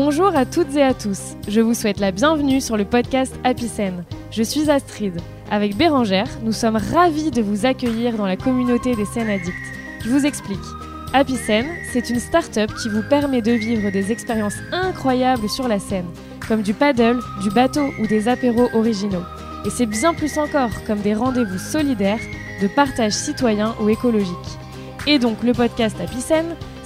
Bonjour 0.00 0.36
à 0.36 0.46
toutes 0.46 0.76
et 0.76 0.82
à 0.84 0.94
tous. 0.94 1.34
Je 1.48 1.60
vous 1.60 1.74
souhaite 1.74 1.98
la 1.98 2.12
bienvenue 2.12 2.60
sur 2.60 2.76
le 2.76 2.84
podcast 2.84 3.34
Happy 3.42 3.68
Je 4.30 4.42
suis 4.44 4.70
Astrid. 4.70 5.20
Avec 5.50 5.76
Bérangère, 5.76 6.28
nous 6.44 6.52
sommes 6.52 6.76
ravis 6.76 7.32
de 7.32 7.42
vous 7.42 7.66
accueillir 7.66 8.16
dans 8.16 8.24
la 8.24 8.36
communauté 8.36 8.94
des 8.94 9.04
scènes 9.04 9.28
addictes. 9.28 9.56
Je 10.04 10.10
vous 10.10 10.24
explique. 10.24 10.60
Happy 11.12 11.34
c'est 11.36 12.10
une 12.10 12.20
start-up 12.20 12.70
qui 12.80 12.88
vous 12.88 13.02
permet 13.10 13.42
de 13.42 13.50
vivre 13.50 13.90
des 13.90 14.12
expériences 14.12 14.58
incroyables 14.70 15.48
sur 15.48 15.66
la 15.66 15.80
scène, 15.80 16.06
comme 16.46 16.62
du 16.62 16.74
paddle, 16.74 17.18
du 17.42 17.50
bateau 17.50 17.88
ou 18.00 18.06
des 18.06 18.28
apéros 18.28 18.68
originaux. 18.74 19.24
Et 19.66 19.70
c'est 19.70 19.86
bien 19.86 20.14
plus 20.14 20.38
encore, 20.38 20.84
comme 20.86 21.00
des 21.00 21.14
rendez-vous 21.14 21.58
solidaires, 21.58 22.22
de 22.62 22.68
partage 22.68 23.14
citoyen 23.14 23.74
ou 23.82 23.88
écologique. 23.88 24.58
Et 25.08 25.18
donc 25.18 25.42
le 25.42 25.54
podcast 25.54 25.96
Happy 26.00 26.20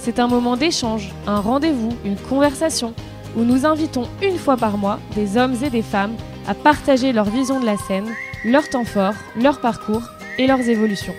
c'est 0.03 0.19
un 0.19 0.27
moment 0.27 0.57
d'échange, 0.57 1.13
un 1.27 1.39
rendez-vous, 1.39 1.93
une 2.03 2.17
conversation, 2.17 2.93
où 3.37 3.43
nous 3.43 3.65
invitons 3.65 4.09
une 4.21 4.37
fois 4.37 4.57
par 4.57 4.77
mois 4.77 4.99
des 5.15 5.37
hommes 5.37 5.55
et 5.63 5.69
des 5.69 5.81
femmes 5.81 6.15
à 6.45 6.53
partager 6.53 7.13
leur 7.13 7.29
vision 7.29 7.61
de 7.61 7.65
la 7.65 7.77
scène, 7.77 8.09
leur 8.43 8.67
temps 8.67 8.83
fort, 8.83 9.13
leur 9.39 9.61
parcours 9.61 10.01
et 10.37 10.45
leurs 10.45 10.59
évolutions. 10.59 11.15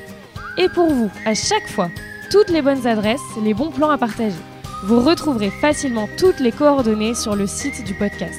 Et 0.58 0.68
pour 0.68 0.92
vous, 0.92 1.10
à 1.24 1.34
chaque 1.34 1.66
fois, 1.66 1.88
toutes 2.30 2.50
les 2.50 2.60
bonnes 2.60 2.86
adresses, 2.86 3.22
les 3.42 3.54
bons 3.54 3.70
plans 3.70 3.88
à 3.88 3.96
partager. 3.96 4.36
Vous 4.84 5.00
retrouverez 5.00 5.50
facilement 5.50 6.06
toutes 6.18 6.40
les 6.40 6.52
coordonnées 6.52 7.14
sur 7.14 7.36
le 7.36 7.46
site 7.46 7.84
du 7.84 7.94
podcast. 7.94 8.38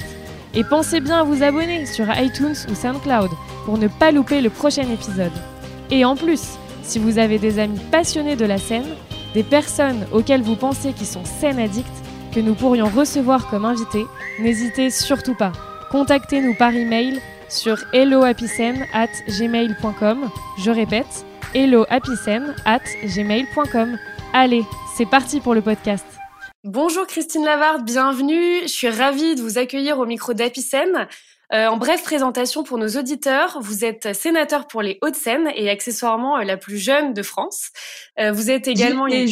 Et 0.54 0.64
pensez 0.64 1.00
bien 1.00 1.22
à 1.22 1.24
vous 1.24 1.42
abonner 1.42 1.88
sur 1.88 2.06
iTunes 2.20 2.56
ou 2.70 2.76
SoundCloud 2.76 3.32
pour 3.66 3.80
ne 3.80 3.88
pas 3.88 4.12
louper 4.12 4.42
le 4.42 4.52
prochain 4.52 4.88
épisode. 4.92 5.34
Et 5.90 6.06
en 6.06 6.16
plus, 6.16 6.42
si 6.84 7.00
vous 7.00 7.18
avez 7.18 7.40
des 7.40 7.58
amis 7.58 7.80
passionnés 7.92 8.36
de 8.36 8.46
la 8.46 8.60
scène, 8.60 8.86
des 9.36 9.44
personnes 9.44 10.08
auxquelles 10.12 10.42
vous 10.42 10.56
pensez 10.56 10.94
qui 10.94 11.06
sont 11.06 11.24
scène 11.26 11.60
addicts, 11.60 11.86
que 12.34 12.40
nous 12.40 12.56
pourrions 12.56 12.88
recevoir 12.88 13.48
comme 13.50 13.66
invités, 13.66 14.08
n'hésitez 14.40 14.90
surtout 14.90 15.36
pas. 15.36 15.52
Contactez-nous 15.92 16.56
par 16.56 16.74
email 16.74 17.22
sur 17.50 17.78
hellohappycen@gmail.com. 17.94 20.30
Je 20.58 20.72
répète, 20.72 21.26
hellohappycen@gmail.com. 21.54 22.56
gmail.com. 23.06 24.00
Allez, 24.34 24.64
c'est 24.98 25.06
parti 25.06 25.42
pour 25.42 25.54
le 25.54 25.62
podcast. 25.62 26.08
Bonjour 26.64 27.06
Christine 27.06 27.46
Lavarde, 27.46 27.86
bienvenue. 27.86 28.62
Je 28.64 28.68
suis 28.68 28.90
ravie 28.90 29.36
de 29.36 29.42
vous 29.42 29.60
accueillir 29.60 30.00
au 30.00 30.06
micro 30.06 30.34
d'Apicen. 30.34 31.08
Euh, 31.54 31.68
en 31.68 31.78
bref 31.78 32.04
présentation 32.04 32.64
pour 32.64 32.78
nos 32.78 32.90
auditeurs, 32.90 33.60
vous 33.62 33.86
êtes 33.86 34.14
sénateur 34.16 34.68
pour 34.68 34.82
les 34.82 34.98
Hauts-de-Seine 35.02 35.50
et 35.56 35.70
accessoirement 35.70 36.38
euh, 36.38 36.44
la 36.44 36.58
plus 36.58 36.78
jeune 36.78 37.14
de 37.14 37.22
France. 37.22 37.70
Euh, 38.20 38.32
vous 38.32 38.50
êtes 38.50 38.68
également 38.68 39.08
une 39.08 39.28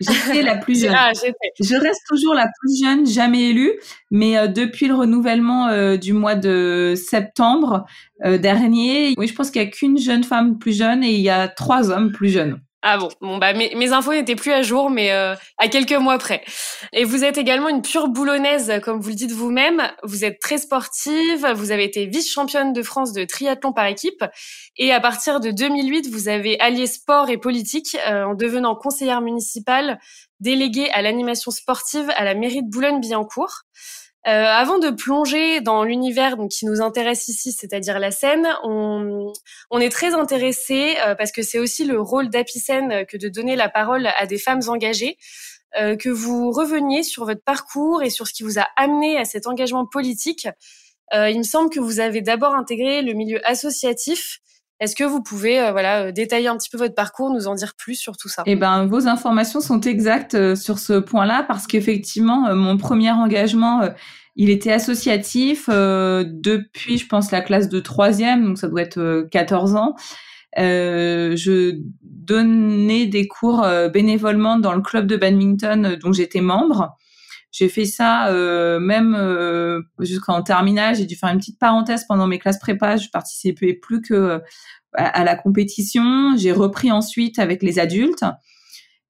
J'étais 0.00 0.42
la 0.42 0.56
plus 0.56 0.80
jeune. 0.80 0.94
Ah, 0.94 1.12
je 1.14 1.76
reste 1.76 2.02
toujours 2.08 2.34
la 2.34 2.46
plus 2.60 2.82
jeune, 2.82 3.06
jamais 3.06 3.50
élue, 3.50 3.72
mais 4.10 4.48
depuis 4.48 4.88
le 4.88 4.94
renouvellement 4.94 5.96
du 5.96 6.12
mois 6.12 6.34
de 6.34 6.94
septembre 6.96 7.86
dernier, 8.24 9.14
oui, 9.16 9.28
je 9.28 9.34
pense 9.34 9.52
qu'il 9.52 9.62
n'y 9.62 9.68
a 9.68 9.70
qu'une 9.70 9.96
jeune 9.96 10.24
femme 10.24 10.58
plus 10.58 10.76
jeune 10.76 11.04
et 11.04 11.12
il 11.12 11.20
y 11.20 11.30
a 11.30 11.46
trois 11.46 11.90
hommes 11.92 12.10
plus 12.10 12.28
jeunes. 12.28 12.60
Ah 12.86 12.98
bon, 12.98 13.08
bon 13.22 13.38
bah 13.38 13.54
mes, 13.54 13.74
mes 13.74 13.94
infos 13.94 14.12
n'étaient 14.12 14.36
plus 14.36 14.52
à 14.52 14.60
jour, 14.60 14.90
mais 14.90 15.10
euh, 15.10 15.34
à 15.56 15.68
quelques 15.68 15.94
mois 15.94 16.18
près. 16.18 16.44
Et 16.92 17.04
vous 17.04 17.24
êtes 17.24 17.38
également 17.38 17.70
une 17.70 17.80
pure 17.80 18.08
boulonnaise, 18.08 18.70
comme 18.84 19.00
vous 19.00 19.08
le 19.08 19.14
dites 19.14 19.32
vous-même. 19.32 19.90
Vous 20.02 20.22
êtes 20.22 20.38
très 20.38 20.58
sportive, 20.58 21.46
vous 21.54 21.70
avez 21.70 21.84
été 21.84 22.04
vice-championne 22.04 22.74
de 22.74 22.82
France 22.82 23.14
de 23.14 23.24
triathlon 23.24 23.72
par 23.72 23.86
équipe, 23.86 24.22
et 24.76 24.92
à 24.92 25.00
partir 25.00 25.40
de 25.40 25.50
2008, 25.50 26.08
vous 26.08 26.28
avez 26.28 26.60
allié 26.60 26.86
sport 26.86 27.30
et 27.30 27.38
politique 27.38 27.96
euh, 28.06 28.24
en 28.24 28.34
devenant 28.34 28.74
conseillère 28.74 29.22
municipale, 29.22 29.98
déléguée 30.40 30.90
à 30.90 31.00
l'animation 31.00 31.50
sportive 31.50 32.10
à 32.16 32.24
la 32.24 32.34
mairie 32.34 32.62
de 32.62 32.68
Boulogne-Billancourt. 32.68 33.62
Euh, 34.26 34.30
avant 34.30 34.78
de 34.78 34.88
plonger 34.88 35.60
dans 35.60 35.84
l'univers 35.84 36.36
qui 36.50 36.64
nous 36.64 36.80
intéresse 36.80 37.28
ici, 37.28 37.52
c'est-à-dire 37.52 37.98
la 37.98 38.10
scène, 38.10 38.48
on, 38.62 39.32
on 39.70 39.80
est 39.80 39.90
très 39.90 40.14
intéressé 40.14 40.96
euh, 41.06 41.14
parce 41.14 41.30
que 41.30 41.42
c'est 41.42 41.58
aussi 41.58 41.84
le 41.84 42.00
rôle 42.00 42.30
d'Apicène 42.30 43.04
que 43.04 43.18
de 43.18 43.28
donner 43.28 43.54
la 43.54 43.68
parole 43.68 44.06
à 44.06 44.26
des 44.26 44.38
femmes 44.38 44.62
engagées, 44.66 45.18
euh, 45.78 45.96
que 45.96 46.08
vous 46.08 46.50
reveniez 46.52 47.02
sur 47.02 47.26
votre 47.26 47.42
parcours 47.44 48.02
et 48.02 48.08
sur 48.08 48.26
ce 48.26 48.32
qui 48.32 48.44
vous 48.44 48.58
a 48.58 48.66
amené 48.76 49.18
à 49.18 49.26
cet 49.26 49.46
engagement 49.46 49.84
politique. 49.84 50.48
il 51.12 51.38
me 51.38 51.44
semble 51.44 51.68
que 51.68 51.80
vous 51.80 52.00
avez 52.00 52.22
d'abord 52.22 52.54
intégré 52.54 53.02
le 53.02 53.12
milieu 53.12 53.46
associatif 53.46 54.40
est-ce 54.80 54.96
que 54.96 55.04
vous 55.04 55.22
pouvez 55.22 55.60
euh, 55.60 55.72
voilà 55.72 56.10
détailler 56.10 56.48
un 56.48 56.56
petit 56.56 56.68
peu 56.68 56.78
votre 56.78 56.94
parcours, 56.94 57.30
nous 57.30 57.46
en 57.46 57.54
dire 57.54 57.74
plus 57.76 57.94
sur 57.94 58.16
tout 58.16 58.28
ça? 58.28 58.42
Eh 58.46 58.56
ben, 58.56 58.86
vos 58.86 59.06
informations 59.06 59.60
sont 59.60 59.80
exactes 59.80 60.34
euh, 60.34 60.56
sur 60.56 60.78
ce 60.78 60.94
point-là 60.94 61.44
parce 61.46 61.66
qu'effectivement, 61.66 62.48
euh, 62.48 62.54
mon 62.54 62.76
premier 62.76 63.10
engagement, 63.10 63.88
il 64.36 64.50
était 64.50 64.72
associatif 64.72 65.68
depuis, 65.68 66.98
je 66.98 67.06
pense, 67.06 67.30
la 67.30 67.40
classe 67.40 67.68
de 67.68 67.78
troisième, 67.78 68.44
donc 68.44 68.58
ça 68.58 68.66
doit 68.66 68.82
être 68.82 69.28
14 69.30 69.76
ans. 69.76 69.94
je 70.56 71.78
donnais 72.02 73.06
des 73.06 73.28
cours 73.28 73.64
bénévolement 73.92 74.58
dans 74.58 74.74
le 74.74 74.82
club 74.82 75.06
de 75.06 75.16
badminton 75.16 75.96
dont 76.02 76.12
j'étais 76.12 76.40
membre. 76.40 76.96
J'ai 77.54 77.68
fait 77.68 77.84
ça 77.84 78.30
euh, 78.30 78.80
même 78.80 79.14
euh, 79.14 79.80
jusqu'en 80.00 80.42
terminale. 80.42 80.96
J'ai 80.96 81.06
dû 81.06 81.14
faire 81.14 81.28
une 81.28 81.38
petite 81.38 81.60
parenthèse 81.60 82.04
pendant 82.08 82.26
mes 82.26 82.40
classes 82.40 82.58
prépa. 82.58 82.96
Je 82.96 83.08
participais 83.10 83.74
plus 83.74 84.02
que 84.02 84.12
euh, 84.12 84.38
à, 84.92 85.22
la 85.22 85.36
compétition. 85.36 86.36
J'ai 86.36 86.50
repris 86.50 86.90
ensuite 86.90 87.38
avec 87.38 87.62
les 87.62 87.78
adultes. 87.78 88.24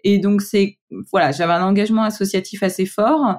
Et 0.04 0.18
donc 0.18 0.42
c'est 0.42 0.78
voilà, 1.10 1.32
j'avais 1.32 1.54
un 1.54 1.64
engagement 1.64 2.02
associatif 2.02 2.62
assez 2.62 2.84
fort. 2.84 3.36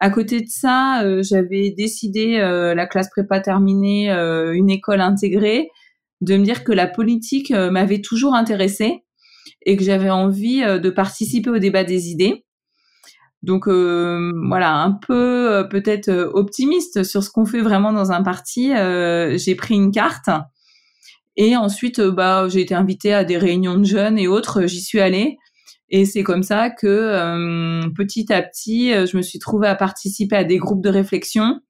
À 0.00 0.08
côté 0.08 0.40
de 0.40 0.48
ça, 0.48 1.02
j'avais 1.22 1.70
décidé 1.70 2.38
la 2.38 2.86
classe 2.86 3.10
prépa 3.10 3.40
terminée, 3.40 4.10
une 4.10 4.70
école 4.70 5.02
intégrée, 5.02 5.68
de 6.22 6.36
me 6.38 6.44
dire 6.44 6.64
que 6.64 6.72
la 6.72 6.86
politique 6.86 7.50
m'avait 7.50 8.00
toujours 8.00 8.34
intéressée 8.34 9.04
et 9.66 9.76
que 9.76 9.84
j'avais 9.84 10.08
envie 10.08 10.60
de 10.62 10.88
participer 10.88 11.50
au 11.50 11.58
débat 11.58 11.84
des 11.84 12.08
idées. 12.08 12.46
Donc 13.42 13.68
euh, 13.68 14.32
voilà, 14.48 14.74
un 14.74 14.92
peu 14.92 15.52
euh, 15.52 15.64
peut-être 15.64 16.08
euh, 16.08 16.30
optimiste 16.32 17.04
sur 17.04 17.22
ce 17.22 17.30
qu'on 17.30 17.46
fait 17.46 17.60
vraiment 17.60 17.92
dans 17.92 18.10
un 18.10 18.22
parti. 18.22 18.72
j'ai 19.36 19.54
pris 19.54 19.74
une 19.74 19.92
carte 19.92 20.30
et 21.36 21.56
ensuite 21.56 22.00
bah 22.00 22.48
j'ai 22.48 22.60
été 22.60 22.74
invitée 22.74 23.14
à 23.14 23.24
des 23.24 23.38
réunions 23.38 23.78
de 23.78 23.84
jeunes 23.84 24.18
et 24.18 24.26
autres. 24.26 24.66
J'y 24.66 24.80
suis 24.80 25.00
allée 25.00 25.38
et 25.88 26.04
c'est 26.04 26.24
comme 26.24 26.42
ça 26.42 26.70
que 26.70 27.88
petit 27.94 28.32
à 28.32 28.42
petit, 28.42 28.90
je 28.90 29.16
me 29.16 29.22
suis 29.22 29.38
trouvée 29.38 29.68
à 29.68 29.76
participer 29.76 30.36
à 30.36 30.44
des 30.44 30.58
groupes 30.58 30.82
de 30.82 30.90
réflexion. 30.90 31.60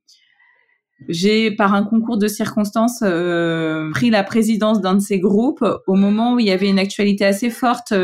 J'ai, 1.06 1.52
par 1.52 1.74
un 1.74 1.84
concours 1.84 2.18
de 2.18 2.26
circonstances, 2.26 3.04
pris 3.92 4.10
la 4.10 4.24
présidence 4.24 4.80
d'un 4.80 4.94
de 4.94 5.00
ces 5.00 5.20
groupes 5.20 5.64
au 5.86 5.94
moment 5.94 6.34
où 6.34 6.40
il 6.40 6.46
y 6.46 6.50
avait 6.50 6.68
une 6.68 6.78
actualité 6.78 7.24
assez 7.24 7.50
forte 7.50 7.94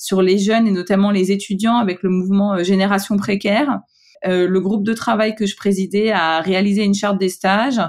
sur 0.00 0.22
les 0.22 0.38
jeunes 0.38 0.66
et 0.66 0.70
notamment 0.70 1.10
les 1.10 1.30
étudiants 1.30 1.76
avec 1.76 2.02
le 2.02 2.08
mouvement 2.08 2.54
euh, 2.54 2.64
Génération 2.64 3.18
précaire. 3.18 3.80
Euh, 4.26 4.48
le 4.48 4.60
groupe 4.60 4.82
de 4.82 4.94
travail 4.94 5.34
que 5.34 5.44
je 5.44 5.54
présidais 5.56 6.10
a 6.10 6.40
réalisé 6.40 6.82
une 6.84 6.94
charte 6.94 7.18
des 7.18 7.28
stages 7.28 7.82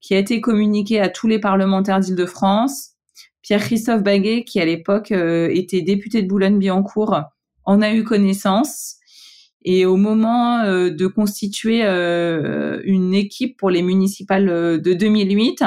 qui 0.00 0.14
a 0.14 0.18
été 0.18 0.42
communiquée 0.42 1.00
à 1.00 1.08
tous 1.08 1.26
les 1.26 1.38
parlementaires 1.38 2.00
d'Île-de-France. 2.00 2.90
Pierre-Christophe 3.40 4.02
Baguet, 4.02 4.44
qui 4.44 4.60
à 4.60 4.66
l'époque 4.66 5.10
euh, 5.10 5.48
était 5.50 5.80
député 5.80 6.20
de 6.22 6.28
Boulogne-Billancourt, 6.28 7.22
en 7.64 7.80
a 7.80 7.92
eu 7.92 8.04
connaissance. 8.04 8.96
Et 9.62 9.86
au 9.86 9.96
moment 9.96 10.62
de 10.64 11.06
constituer 11.08 11.82
une 11.82 13.12
équipe 13.14 13.56
pour 13.58 13.70
les 13.70 13.82
municipales 13.82 14.46
de 14.80 14.92
2008, 14.94 15.64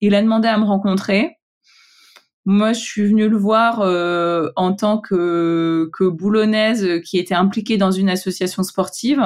il 0.00 0.14
a 0.14 0.22
demandé 0.22 0.48
à 0.48 0.58
me 0.58 0.64
rencontrer. 0.64 1.36
Moi, 2.48 2.72
je 2.72 2.80
suis 2.80 3.04
venue 3.04 3.28
le 3.28 3.36
voir 3.36 3.80
euh, 3.80 4.50
en 4.54 4.72
tant 4.72 4.98
que, 4.98 5.90
que 5.92 6.04
boulonnaise 6.04 7.00
qui 7.04 7.18
était 7.18 7.34
impliquée 7.34 7.76
dans 7.76 7.90
une 7.90 8.08
association 8.08 8.62
sportive 8.62 9.20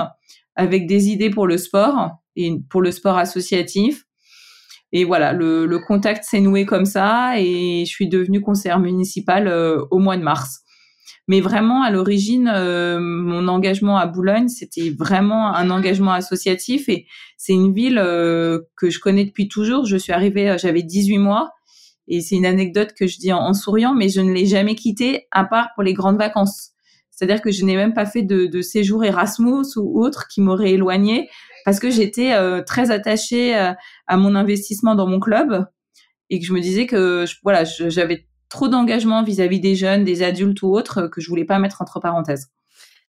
avec 0.57 0.87
des 0.87 1.11
idées 1.11 1.29
pour 1.29 1.47
le 1.47 1.59
sport 1.59 2.13
et 2.37 2.51
pour 2.71 2.81
le 2.81 2.91
sport 2.91 3.19
associatif. 3.19 4.05
Et 4.93 5.05
voilà, 5.05 5.35
le, 5.35 5.67
le 5.67 5.79
contact 5.79 6.25
s'est 6.25 6.41
noué 6.41 6.65
comme 6.65 6.87
ça 6.87 7.39
et 7.39 7.85
je 7.85 7.91
suis 7.91 8.09
devenue 8.09 8.41
conseillère 8.41 8.81
municipale 8.81 9.49
euh, 9.49 9.85
au 9.91 9.99
mois 9.99 10.17
de 10.17 10.23
mars. 10.23 10.63
Mais 11.31 11.41
vraiment, 11.41 11.85
à 11.85 11.93
l'origine, 11.93 12.51
euh, 12.53 12.99
mon 12.99 13.47
engagement 13.47 13.97
à 13.97 14.07
Boulogne, 14.07 14.49
c'était 14.49 14.91
vraiment 14.91 15.55
un 15.55 15.71
engagement 15.71 16.11
associatif 16.11 16.89
et 16.89 17.07
c'est 17.37 17.53
une 17.53 17.73
ville 17.73 17.95
que 17.95 18.91
je 18.91 18.99
connais 18.99 19.25
depuis 19.25 19.47
toujours. 19.47 19.87
Je 19.87 19.97
suis 19.97 20.13
arrivée, 20.13 20.57
j'avais 20.59 20.83
18 20.83 21.19
mois 21.19 21.53
et 22.09 22.21
c'est 22.21 22.35
une 22.35 22.47
anecdote 22.47 22.95
que 22.99 23.07
je 23.07 23.19
dis 23.19 23.33
en, 23.33 23.55
souriant, 23.55 23.95
mais 23.95 24.09
je 24.09 24.21
ne 24.21 24.33
l'ai 24.33 24.45
jamais 24.45 24.75
quitté 24.75 25.29
à 25.31 25.45
part 25.45 25.69
pour 25.77 25.85
les 25.85 25.95
grandes 25.95 26.19
vacances. 26.19 26.73
C'est-à-dire 27.13 27.41
que 27.41 27.53
je 27.53 27.65
n'ai 27.65 27.77
même 27.77 27.95
pas 27.95 28.07
fait 28.07 28.23
de, 28.23 28.61
séjour 28.61 29.05
Erasmus 29.05 29.77
ou 29.77 30.03
autre 30.03 30.27
qui 30.27 30.41
m'aurait 30.41 30.73
éloigné 30.73 31.31
parce 31.65 31.79
que 31.79 31.91
j'étais 31.91 32.33
euh, 32.33 32.63
très 32.63 32.91
attachée 32.91 33.57
euh, 33.57 33.73
à, 34.09 34.17
mon 34.17 34.35
investissement 34.35 34.97
dans 34.97 35.07
mon 35.07 35.21
club 35.21 35.67
et 36.29 36.41
que 36.41 36.45
je 36.47 36.53
me 36.53 36.61
disais 36.61 36.87
que 36.87 37.25
voilà, 37.45 37.63
j'avais 37.65 38.27
trop 38.51 38.69
d'engagement 38.69 39.23
vis-à-vis 39.23 39.61
des 39.61 39.75
jeunes, 39.75 40.05
des 40.05 40.23
adultes 40.23 40.61
ou 40.63 40.77
autres 40.77 41.07
que 41.07 41.23
je 41.23 41.29
voulais 41.29 41.47
pas 41.47 41.59
mettre 41.59 41.81
entre 41.81 42.01
parenthèses. 42.01 42.51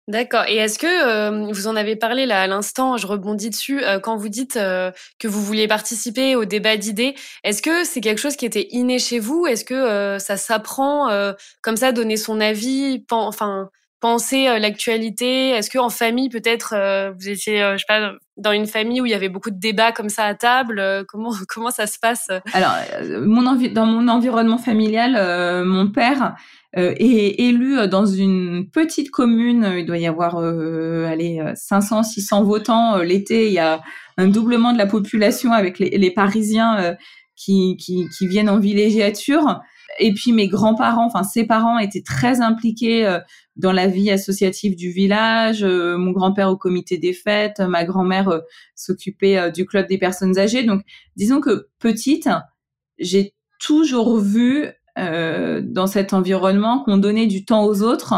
D'accord. 0.09 0.45
Et 0.49 0.57
est-ce 0.57 0.79
que 0.79 0.87
euh, 0.87 1.53
vous 1.53 1.69
en 1.69 1.77
avez 1.77 1.95
parlé 1.95 2.27
là 2.27 2.43
à 2.43 2.47
l'instant 2.49 2.97
Je 2.97 3.07
rebondis 3.07 3.51
dessus 3.51 3.85
euh, 3.85 4.01
quand 4.01 4.17
vous 4.17 4.29
dites 4.29 4.57
euh, 4.57 4.91
que 5.21 5.29
vous 5.29 5.41
vouliez 5.41 5.69
participer 5.69 6.35
au 6.35 6.45
débat 6.45 6.77
d'idées. 6.77 7.15
Est-ce 7.45 7.63
que 7.63 7.85
c'est 7.85 8.01
quelque 8.01 8.19
chose 8.19 8.35
qui 8.35 8.45
était 8.45 8.67
inné 8.71 8.99
chez 8.99 9.21
vous? 9.21 9.47
Est-ce 9.47 9.65
que 9.65 10.19
ça 10.19 10.37
s'apprend 10.37 11.09
comme 11.63 11.77
ça, 11.77 11.93
donner 11.93 12.17
son 12.17 12.41
avis, 12.41 13.05
enfin 13.11 13.71
penser 14.01 14.45
l'actualité 14.59 15.51
Est-ce 15.51 15.71
que 15.71 15.79
en 15.79 15.91
famille 15.91 16.29
peut-être 16.29 16.75
vous 17.19 17.29
étiez, 17.29 17.59
je 17.73 17.79
sais 17.79 17.85
pas, 17.87 18.13
dans 18.37 18.53
une 18.53 18.67
famille 18.67 19.01
où 19.01 19.07
il 19.07 19.13
y 19.13 19.15
avait 19.15 19.29
beaucoup 19.29 19.51
de 19.51 19.59
débats 19.59 19.93
comme 19.93 20.09
ça 20.09 20.25
à 20.25 20.35
table 20.35 21.05
Comment 21.09 21.31
comment 21.49 21.71
ça 21.71 21.87
se 21.87 21.99
passe 21.99 22.29
Alors, 22.53 22.73
mon 23.21 23.43
dans 23.43 23.87
mon 23.87 24.09
environnement 24.09 24.59
familial, 24.59 25.13
mon 25.65 25.91
père 25.91 26.35
euh, 26.77 26.95
est 26.99 27.41
élu 27.41 27.77
euh, 27.77 27.89
dans 27.89 28.07
une 28.07 28.71
petite 28.71 29.11
commune. 29.11 29.75
Il 29.79 29.87
doit 29.87 29.99
y 29.99 30.07
avoir 30.07 30.37
euh, 30.37 31.05
allez, 31.07 31.43
500, 31.57 32.05
600 32.05 32.45
votants. 32.45 32.99
L'été, 32.99 33.49
il 33.49 33.53
y 33.53 33.59
a 33.59 33.83
un 34.17 34.29
doublement 34.29 34.73
de 34.73 34.79
la 34.79 34.87
population 34.87 35.53
avec 35.53 35.81
les, 35.81 35.91
les 35.91 36.11
Parisiens 36.13 36.97
qui, 37.35 37.77
qui, 37.77 38.07
qui, 38.17 38.27
viennent 38.29 38.51
en 38.51 38.61
villégiature. 38.61 39.61
Et 39.99 40.15
puis 40.15 40.33
mes 40.33 40.49
grands-parents, 40.49 41.07
enfin 41.07 41.25
ses 41.25 41.45
parents 41.45 41.79
étaient 41.79 42.03
très 42.03 42.41
impliqués 42.41 43.19
dans 43.57 43.73
la 43.73 43.87
vie 43.87 44.11
associative 44.11 44.77
du 44.77 44.91
village. 44.91 45.65
mon 45.65 46.13
grand-père 46.13 46.49
au 46.49 46.57
comité 46.57 46.97
des 46.97 47.13
fêtes, 47.13 47.61
ma 47.61 47.85
grand-mère 47.85 48.41
s'occupait 48.75 49.51
du 49.51 49.67
club 49.67 49.89
des 49.89 49.99
personnes 49.99 50.39
âgées. 50.39 50.63
Donc 50.63 50.83
disons 51.17 51.41
que 51.41 51.69
petite, 51.79 52.29
j'ai 52.99 53.35
toujours 53.59 54.19
vu 54.19 54.69
euh, 54.99 55.61
dans 55.63 55.87
cet 55.87 56.13
environnement, 56.13 56.83
qu'on 56.83 56.97
donnait 56.97 57.27
du 57.27 57.45
temps 57.45 57.65
aux 57.65 57.83
autres 57.83 58.15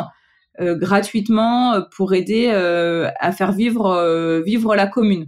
euh, 0.61 0.77
gratuitement 0.77 1.75
euh, 1.75 1.81
pour 1.95 2.15
aider 2.15 2.49
à 2.49 3.33
faire 3.33 3.53
vivre 3.53 4.43
vivre 4.45 4.75
la 4.75 4.87
commune. 4.87 5.27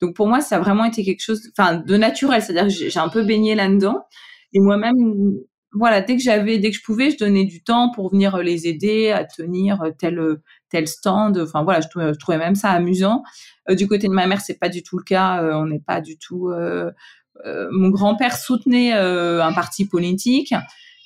Donc 0.00 0.14
pour 0.14 0.28
moi, 0.28 0.40
ça 0.40 0.56
a 0.56 0.60
vraiment 0.60 0.84
été 0.84 1.04
quelque 1.04 1.22
chose, 1.22 1.50
enfin, 1.56 1.76
de 1.76 1.96
naturel. 1.96 2.42
C'est-à-dire 2.42 2.64
que 2.64 2.90
j'ai 2.90 3.00
un 3.00 3.08
peu 3.08 3.24
baigné 3.24 3.54
là-dedans. 3.54 4.04
Et 4.52 4.60
moi-même, 4.60 5.34
voilà, 5.74 6.00
dès 6.00 6.16
que 6.16 6.22
j'avais, 6.22 6.58
dès 6.58 6.70
que 6.70 6.76
je 6.76 6.82
pouvais, 6.82 7.10
je 7.10 7.18
donnais 7.18 7.44
du 7.44 7.62
temps 7.62 7.90
pour 7.90 8.10
venir 8.10 8.38
les 8.38 8.66
aider 8.66 9.10
à 9.10 9.24
tenir 9.24 9.82
tel 9.98 10.20
tel 10.70 10.88
stand. 10.88 11.38
Enfin 11.38 11.62
voilà, 11.64 11.80
je 11.80 12.14
trouvais, 12.18 12.38
même 12.38 12.54
ça 12.54 12.70
amusant. 12.70 13.22
du 13.68 13.86
côté 13.86 14.08
de 14.08 14.12
ma 14.12 14.26
mère, 14.26 14.40
c'est 14.40 14.58
pas 14.58 14.68
du 14.68 14.82
tout 14.82 14.98
le 14.98 15.04
cas. 15.04 15.42
on 15.54 15.66
n'est 15.66 15.80
pas 15.80 16.00
du 16.00 16.16
tout. 16.18 16.52
mon 17.44 17.88
grand-père 17.88 18.36
soutenait 18.36 18.92
un 18.92 19.52
parti 19.52 19.86
politique. 19.86 20.54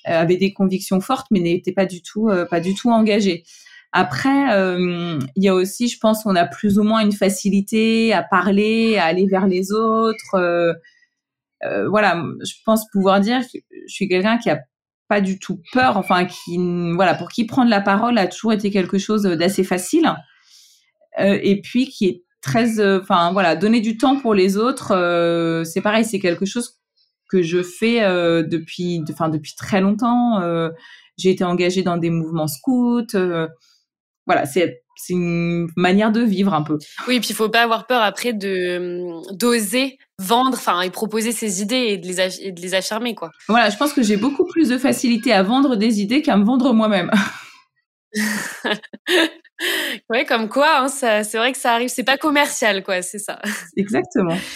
Euh, 0.09 0.21
avait 0.21 0.37
des 0.37 0.53
convictions 0.53 1.01
fortes, 1.01 1.27
mais 1.31 1.41
n'était 1.41 1.73
pas 1.73 1.85
du 1.85 2.03
tout, 2.03 2.29
euh, 2.29 2.47
pas 2.47 2.61
du 2.61 2.75
tout 2.75 2.91
engagé. 2.91 3.45
Après, 3.93 4.55
euh, 4.55 5.19
il 5.35 5.43
y 5.43 5.49
a 5.49 5.55
aussi, 5.55 5.89
je 5.89 5.99
pense, 5.99 6.25
on 6.25 6.37
a 6.37 6.47
plus 6.47 6.79
ou 6.79 6.83
moins 6.83 7.01
une 7.01 7.13
facilité 7.13 8.13
à 8.13 8.23
parler, 8.23 8.97
à 8.97 9.05
aller 9.05 9.27
vers 9.27 9.47
les 9.47 9.73
autres. 9.73 10.77
Voilà, 11.63 12.23
je 12.45 12.55
pense 12.65 12.89
pouvoir 12.91 13.21
dire 13.21 13.41
que 13.41 13.59
je 13.87 13.93
suis 13.93 14.09
quelqu'un 14.09 14.39
qui 14.39 14.51
a 14.51 14.61
pas 15.09 15.21
du 15.21 15.39
tout 15.39 15.61
peur, 15.73 15.97
enfin 15.97 16.27
qui, 16.27 16.59
voilà, 16.95 17.15
pour 17.15 17.29
qui 17.29 17.47
prendre 17.47 17.71
la 17.71 17.81
parole 17.81 18.19
a 18.19 18.27
toujours 18.27 18.53
été 18.53 18.71
quelque 18.71 18.99
chose 18.99 19.23
d'assez 19.23 19.65
facile, 19.65 20.15
et 21.19 21.61
puis 21.61 21.89
qui 21.89 22.07
est 22.07 22.25
très, 22.41 22.81
enfin 23.01 23.33
voilà, 23.33 23.57
donner 23.57 23.81
du 23.81 23.97
temps 23.97 24.21
pour 24.21 24.35
les 24.35 24.57
autres, 24.57 24.93
c'est 25.65 25.81
pareil, 25.81 26.05
c'est 26.05 26.21
quelque 26.21 26.47
chose 26.47 26.79
que 27.29 27.43
je 27.43 27.63
fais 27.63 28.03
euh, 28.03 28.43
depuis, 28.43 29.05
enfin 29.11 29.29
depuis 29.29 29.55
très 29.55 29.81
longtemps. 29.81 30.41
Euh, 30.41 30.71
j'ai 31.17 31.31
été 31.31 31.45
engagée 31.45 31.83
dans 31.83 31.97
des 31.97 32.11
mouvements 32.11 32.49
scouts. 32.49 33.15
Euh, 33.15 33.49
voilà, 34.27 34.47
c'est 34.47 34.83
c'est 34.99 35.15
une 35.15 35.69
manière 35.77 36.13
de 36.13 36.21
vivre 36.21 36.55
un 36.55 36.63
peu. 36.63 36.79
Oui, 37.07 37.21
puis 37.21 37.31
il 37.31 37.35
faut 37.35 37.49
pas 37.49 37.63
avoir 37.63 37.87
peur 37.87 38.03
après 38.03 38.33
de 38.33 39.33
d'oser 39.33 39.99
vendre, 40.19 40.57
enfin 40.59 40.81
et 40.81 40.91
proposer 40.91 41.33
ses 41.33 41.63
idées 41.63 41.77
et 41.77 41.99
de 41.99 42.07
les 42.07 42.47
et 42.47 42.53
de 42.53 42.61
les 42.61 42.75
affirmer 42.75 43.15
quoi. 43.15 43.31
Voilà, 43.49 43.71
je 43.71 43.77
pense 43.77 43.93
que 43.93 44.03
j'ai 44.03 44.17
beaucoup 44.17 44.45
plus 44.47 44.69
de 44.69 44.79
facilité 44.79 45.33
à 45.33 45.43
vendre 45.43 45.77
des 45.77 46.01
idées 46.01 46.23
qu'à 46.23 46.37
me 46.37 46.45
vendre 46.45 46.73
moi-même. 46.73 47.11
ouais, 50.11 50.25
comme 50.25 50.49
quoi, 50.49 50.81
hein, 50.81 50.89
c'est 50.89 51.37
vrai 51.37 51.53
que 51.53 51.59
ça 51.59 51.73
arrive, 51.73 51.89
c'est 51.89 52.05
pas 52.05 52.17
commercial 52.17 52.83
quoi, 52.83 53.03
c'est 53.03 53.19
ça. 53.19 53.41
Exactement. 53.77 54.37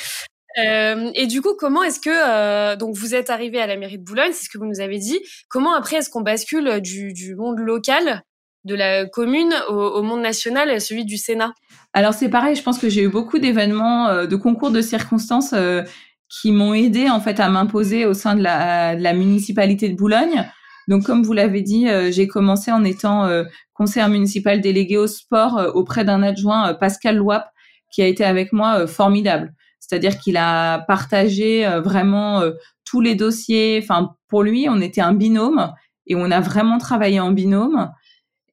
Euh, 0.62 1.10
et 1.14 1.26
du 1.26 1.40
coup, 1.40 1.54
comment 1.58 1.82
est-ce 1.82 1.98
que 1.98 2.10
euh, 2.10 2.76
donc 2.76 2.94
vous 2.94 3.14
êtes 3.14 3.30
arrivé 3.30 3.58
à 3.58 3.66
la 3.66 3.76
mairie 3.78 3.96
de 3.96 4.04
Boulogne, 4.04 4.32
c'est 4.34 4.44
ce 4.44 4.50
que 4.50 4.58
vous 4.58 4.66
nous 4.66 4.80
avez 4.80 4.98
dit. 4.98 5.18
Comment 5.48 5.74
après 5.74 5.96
est-ce 5.96 6.10
qu'on 6.10 6.20
bascule 6.20 6.82
du, 6.82 7.14
du, 7.14 7.34
monde 7.34 7.58
local, 7.58 8.22
de 8.64 8.74
la 8.74 9.06
commune, 9.06 9.52
au, 9.68 9.74
au 9.74 10.02
monde 10.02 10.20
national, 10.20 10.80
celui 10.80 11.04
du 11.04 11.16
Sénat 11.16 11.52
Alors 11.92 12.14
c'est 12.14 12.28
pareil. 12.28 12.54
Je 12.56 12.62
pense 12.62 12.78
que 12.78 12.88
j'ai 12.88 13.02
eu 13.02 13.08
beaucoup 13.08 13.38
d'événements, 13.38 14.08
euh, 14.08 14.26
de 14.26 14.36
concours 14.36 14.70
de 14.70 14.80
circonstances 14.80 15.52
euh, 15.52 15.82
qui 16.28 16.52
m'ont 16.52 16.74
aidé 16.74 17.10
en 17.10 17.20
fait 17.20 17.40
à 17.40 17.48
m'imposer 17.48 18.06
au 18.06 18.14
sein 18.14 18.34
de 18.34 18.42
la, 18.42 18.96
de 18.96 19.02
la, 19.02 19.12
municipalité 19.12 19.88
de 19.88 19.96
Boulogne. 19.96 20.48
Donc 20.88 21.04
comme 21.04 21.22
vous 21.22 21.32
l'avez 21.32 21.62
dit, 21.62 21.88
euh, 21.88 22.10
j'ai 22.10 22.26
commencé 22.26 22.72
en 22.72 22.84
étant 22.84 23.28
conseiller 23.74 24.08
municipal 24.08 24.60
délégué 24.60 24.96
au 24.96 25.06
sport 25.06 25.72
auprès 25.74 26.04
d'un 26.04 26.22
adjoint 26.22 26.74
Pascal 26.74 27.16
Loap 27.16 27.44
qui 27.90 28.02
a 28.02 28.06
été 28.06 28.24
avec 28.24 28.52
moi 28.52 28.86
formidable 28.86 29.52
c'est-à-dire 29.92 30.18
qu'il 30.18 30.38
a 30.38 30.78
partagé 30.78 31.66
euh, 31.66 31.82
vraiment 31.82 32.40
euh, 32.40 32.52
tous 32.84 33.02
les 33.02 33.14
dossiers. 33.14 33.78
Enfin, 33.82 34.14
pour 34.28 34.42
lui, 34.42 34.66
on 34.70 34.80
était 34.80 35.02
un 35.02 35.12
binôme 35.12 35.70
et 36.06 36.14
on 36.14 36.30
a 36.30 36.40
vraiment 36.40 36.78
travaillé 36.78 37.20
en 37.20 37.30
binôme. 37.30 37.90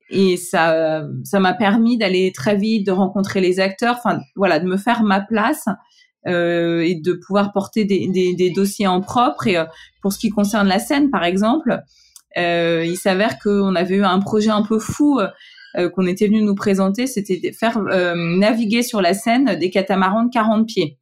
Et 0.10 0.38
ça, 0.38 1.04
ça 1.24 1.40
m'a 1.40 1.54
permis 1.54 1.98
d'aller 1.98 2.32
très 2.32 2.56
vite, 2.56 2.86
de 2.86 2.92
rencontrer 2.92 3.42
les 3.42 3.60
acteurs. 3.60 3.98
Enfin, 3.98 4.20
voilà, 4.36 4.60
de 4.60 4.66
me 4.66 4.78
faire 4.78 5.04
ma 5.04 5.22
place 5.22 5.68
euh, 6.28 6.82
et 6.82 6.96
de 6.96 7.14
pouvoir 7.14 7.52
porter 7.52 7.86
des, 7.86 8.08
des, 8.08 8.34
des, 8.34 8.50
dossiers 8.50 8.88
en 8.88 9.02
propre. 9.02 9.48
Et 9.48 9.64
pour 10.02 10.12
ce 10.12 10.20
qui 10.20 10.30
concerne 10.30 10.68
la 10.68 10.80
scène, 10.80 11.12
par 11.12 11.24
exemple, 11.24 11.82
euh, 12.38 12.84
il 12.86 12.98
s'avère 12.98 13.38
qu'on 13.40 13.76
avait 13.76 13.98
eu 13.98 14.04
un 14.04 14.20
projet 14.20 14.50
un 14.50 14.64
peu 14.64 14.80
fou 14.80 15.20
qu'on 15.94 16.08
était 16.08 16.26
venu 16.26 16.42
nous 16.42 16.56
présenter, 16.56 17.06
c'était 17.06 17.52
faire 17.52 17.80
naviguer 18.16 18.82
sur 18.82 19.04
la 19.04 19.14
Seine 19.14 19.56
des 19.60 19.70
catamarans 19.70 20.24
de 20.24 20.32
40 20.32 20.66
pieds. 20.66 20.98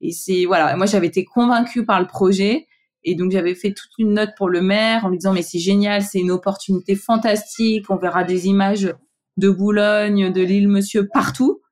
Et 0.00 0.12
c'est 0.12 0.44
voilà, 0.46 0.76
moi 0.76 0.86
j'avais 0.86 1.08
été 1.08 1.24
convaincue 1.24 1.84
par 1.84 2.00
le 2.00 2.06
projet 2.06 2.67
et 3.10 3.14
donc 3.14 3.32
j'avais 3.32 3.54
fait 3.54 3.72
toute 3.72 3.90
une 3.98 4.14
note 4.14 4.30
pour 4.36 4.48
le 4.48 4.60
maire 4.60 5.04
en 5.04 5.08
lui 5.08 5.18
disant 5.18 5.32
mais 5.32 5.42
c'est 5.42 5.58
génial, 5.58 6.02
c'est 6.02 6.18
une 6.18 6.30
opportunité 6.30 6.94
fantastique, 6.94 7.86
on 7.90 7.96
verra 7.96 8.24
des 8.24 8.46
images 8.46 8.94
de 9.38 9.50
Boulogne, 9.50 10.32
de 10.32 10.42
l'île 10.42 10.68
Monsieur 10.68 11.08
partout. 11.08 11.62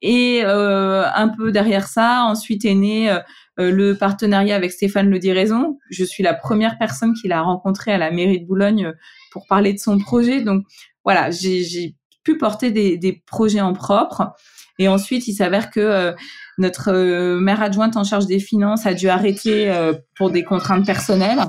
Et 0.00 0.42
euh, 0.44 1.04
un 1.14 1.28
peu 1.28 1.50
derrière 1.50 1.86
ça, 1.88 2.24
ensuite 2.24 2.64
est 2.64 2.74
né 2.74 3.10
euh, 3.10 3.70
le 3.70 3.94
partenariat 3.94 4.54
avec 4.54 4.72
Stéphane 4.72 5.08
Le 5.08 5.18
Diraison. 5.18 5.78
Je 5.90 6.04
suis 6.04 6.22
la 6.22 6.34
première 6.34 6.78
personne 6.78 7.14
qu'il 7.14 7.32
a 7.32 7.40
rencontré 7.40 7.92
à 7.92 7.98
la 7.98 8.10
mairie 8.10 8.40
de 8.40 8.46
Boulogne 8.46 8.92
pour 9.32 9.46
parler 9.46 9.72
de 9.72 9.78
son 9.78 9.98
projet. 9.98 10.42
Donc 10.42 10.64
voilà, 11.04 11.30
j'ai 11.30 11.94
pu 12.24 12.38
porter 12.38 12.70
des, 12.70 13.22
projets 13.26 13.60
en 13.60 13.72
propre. 13.72 14.32
Et 14.78 14.88
ensuite, 14.88 15.28
il 15.28 15.34
s'avère 15.34 15.70
que 15.70 15.80
euh, 15.80 16.12
notre 16.58 16.90
euh, 16.92 17.38
maire 17.38 17.62
adjointe 17.62 17.96
en 17.96 18.02
charge 18.02 18.26
des 18.26 18.40
finances 18.40 18.86
a 18.86 18.94
dû 18.94 19.08
arrêter 19.08 19.70
euh, 19.70 19.92
pour 20.16 20.30
des 20.30 20.42
contraintes 20.42 20.84
personnelles. 20.84 21.44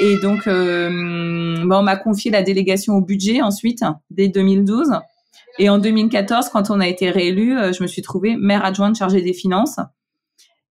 Et 0.00 0.16
donc, 0.18 0.46
bah, 0.46 1.78
on 1.78 1.82
m'a 1.82 1.96
confié 1.96 2.30
la 2.30 2.44
délégation 2.44 2.94
au 2.94 3.00
budget 3.00 3.42
ensuite, 3.42 3.82
dès 4.10 4.28
2012. 4.28 4.92
Et 5.58 5.68
en 5.68 5.78
2014, 5.78 6.50
quand 6.50 6.70
on 6.70 6.78
a 6.78 6.86
été 6.86 7.10
réélu, 7.10 7.56
je 7.72 7.82
me 7.82 7.88
suis 7.88 8.00
trouvée 8.00 8.36
maire 8.36 8.64
adjointe 8.64 8.96
chargée 8.96 9.22
des 9.22 9.32
finances. 9.32 9.80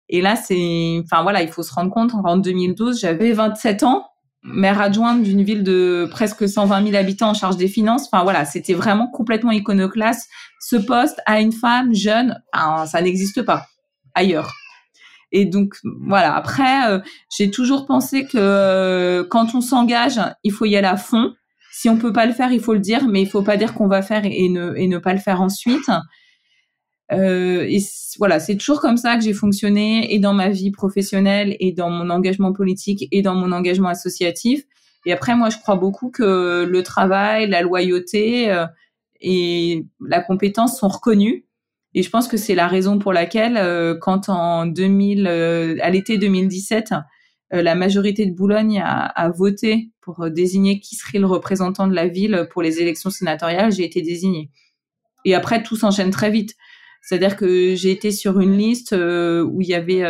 Et 0.07 0.21
là, 0.21 0.37
c'est, 0.37 1.01
enfin 1.03 1.23
voilà, 1.23 1.43
il 1.43 1.49
faut 1.49 1.61
se 1.61 1.73
rendre 1.73 1.91
compte. 1.91 2.11
En 2.13 2.37
2012, 2.37 3.01
j'avais 3.01 3.33
27 3.33 3.83
ans 3.83 4.05
maire 4.43 4.79
adjointe 4.79 5.23
d'une 5.23 5.43
ville 5.43 5.63
de 5.63 6.07
presque 6.09 6.47
120 6.47 6.83
000 6.85 6.95
habitants 6.95 7.29
en 7.29 7.33
charge 7.33 7.57
des 7.57 7.67
finances. 7.67 8.07
Enfin 8.11 8.23
voilà, 8.23 8.45
c'était 8.45 8.73
vraiment 8.73 9.07
complètement 9.07 9.51
iconoclaste. 9.51 10.29
Ce 10.59 10.75
poste 10.75 11.19
à 11.25 11.39
une 11.41 11.51
femme 11.51 11.93
jeune, 11.93 12.41
ça 12.53 13.01
n'existe 13.01 13.41
pas 13.41 13.67
ailleurs. 14.15 14.53
Et 15.31 15.45
donc 15.45 15.75
voilà. 16.05 16.35
Après, 16.35 16.89
euh, 16.89 16.99
j'ai 17.35 17.51
toujours 17.51 17.85
pensé 17.85 18.25
que 18.25 18.37
euh, 18.37 19.23
quand 19.29 19.55
on 19.55 19.61
s'engage, 19.61 20.19
il 20.43 20.51
faut 20.51 20.65
y 20.65 20.75
aller 20.75 20.87
à 20.87 20.97
fond. 20.97 21.33
Si 21.71 21.89
on 21.89 21.97
peut 21.97 22.13
pas 22.13 22.25
le 22.25 22.33
faire, 22.33 22.51
il 22.51 22.61
faut 22.61 22.73
le 22.73 22.79
dire, 22.79 23.07
mais 23.07 23.21
il 23.21 23.29
faut 23.29 23.43
pas 23.43 23.57
dire 23.57 23.73
qu'on 23.73 23.87
va 23.87 24.01
faire 24.01 24.23
et 24.25 24.49
ne, 24.49 24.73
et 24.75 24.87
ne 24.87 24.97
pas 24.97 25.13
le 25.13 25.19
faire 25.19 25.41
ensuite. 25.41 25.89
Euh, 27.11 27.65
et 27.67 27.79
voilà, 28.17 28.39
c'est 28.39 28.55
toujours 28.57 28.81
comme 28.81 28.97
ça 28.97 29.15
que 29.15 29.23
j'ai 29.23 29.33
fonctionné 29.33 30.13
et 30.13 30.19
dans 30.19 30.33
ma 30.33 30.49
vie 30.49 30.71
professionnelle 30.71 31.55
et 31.59 31.71
dans 31.71 31.89
mon 31.89 32.09
engagement 32.09 32.51
politique 32.53 33.07
et 33.11 33.21
dans 33.21 33.35
mon 33.35 33.51
engagement 33.51 33.89
associatif. 33.89 34.63
Et 35.05 35.13
après, 35.13 35.35
moi, 35.35 35.49
je 35.49 35.57
crois 35.57 35.75
beaucoup 35.75 36.09
que 36.09 36.67
le 36.69 36.83
travail, 36.83 37.47
la 37.49 37.61
loyauté 37.61 38.51
euh, 38.51 38.65
et 39.21 39.85
la 40.05 40.21
compétence 40.21 40.77
sont 40.79 40.89
reconnus. 40.89 41.43
Et 41.93 42.03
je 42.03 42.09
pense 42.09 42.27
que 42.27 42.37
c'est 42.37 42.55
la 42.55 42.67
raison 42.67 42.99
pour 42.99 43.13
laquelle, 43.13 43.57
euh, 43.57 43.95
quand 43.99 44.29
en 44.29 44.65
2000, 44.65 45.25
euh, 45.27 45.77
à 45.81 45.89
l'été 45.89 46.17
2017, 46.17 46.93
la 47.51 47.75
majorité 47.75 48.25
de 48.25 48.35
Boulogne 48.35 48.81
a, 48.83 49.05
a, 49.05 49.29
voté 49.29 49.91
pour 50.01 50.29
désigner 50.29 50.81
qui 50.81 50.95
serait 50.97 51.19
le 51.19 51.27
représentant 51.27 51.87
de 51.87 51.95
la 51.95 52.09
ville 52.09 52.45
pour 52.51 52.61
les 52.61 52.81
élections 52.81 53.09
sénatoriales, 53.09 53.71
j'ai 53.71 53.85
été 53.85 54.01
désignée. 54.01 54.51
Et 55.23 55.33
après, 55.33 55.63
tout 55.63 55.77
s'enchaîne 55.77 56.09
très 56.09 56.29
vite. 56.29 56.57
C'est-à-dire 57.07 57.37
que 57.37 57.73
j'ai 57.75 57.91
été 57.91 58.11
sur 58.11 58.39
une 58.39 58.57
liste 58.57 58.91
où 58.91 59.61
il 59.61 59.67
y 59.67 59.73
avait 59.73 60.03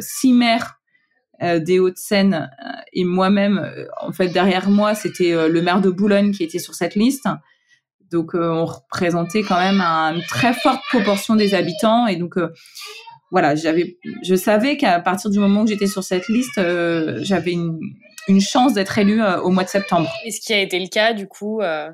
six 0.00 0.32
maires 0.32 0.78
des 1.40 1.78
Hauts-de-Seine 1.78 2.50
et 2.92 3.04
moi-même, 3.04 3.72
en 4.00 4.12
fait, 4.12 4.28
derrière 4.28 4.68
moi, 4.68 4.94
c'était 4.94 5.48
le 5.48 5.62
maire 5.62 5.80
de 5.80 5.88
Boulogne 5.88 6.32
qui 6.32 6.44
était 6.44 6.58
sur 6.58 6.74
cette 6.74 6.94
liste. 6.94 7.26
Donc, 8.10 8.34
on 8.34 8.66
représentait 8.66 9.42
quand 9.42 9.58
même 9.58 9.80
une 9.80 10.22
très 10.28 10.52
forte 10.52 10.82
proportion 10.90 11.36
des 11.36 11.54
habitants. 11.54 12.06
Et 12.06 12.16
donc, 12.16 12.36
voilà, 13.32 13.54
j'avais, 13.54 13.96
je 14.22 14.34
savais 14.34 14.76
qu'à 14.76 15.00
partir 15.00 15.30
du 15.30 15.38
moment 15.38 15.62
où 15.62 15.66
j'étais 15.66 15.86
sur 15.86 16.04
cette 16.04 16.28
liste, 16.28 16.58
euh, 16.58 17.18
j'avais 17.22 17.52
une, 17.52 17.80
chance 18.40 18.74
d'être 18.74 18.98
élue 18.98 19.22
euh, 19.22 19.40
au 19.40 19.48
mois 19.48 19.64
de 19.64 19.70
septembre. 19.70 20.12
Et 20.26 20.30
ce 20.30 20.40
qui 20.40 20.52
a 20.52 20.60
été 20.60 20.78
le 20.78 20.86
cas, 20.86 21.14
du 21.14 21.26
coup, 21.26 21.62
euh, 21.62 21.90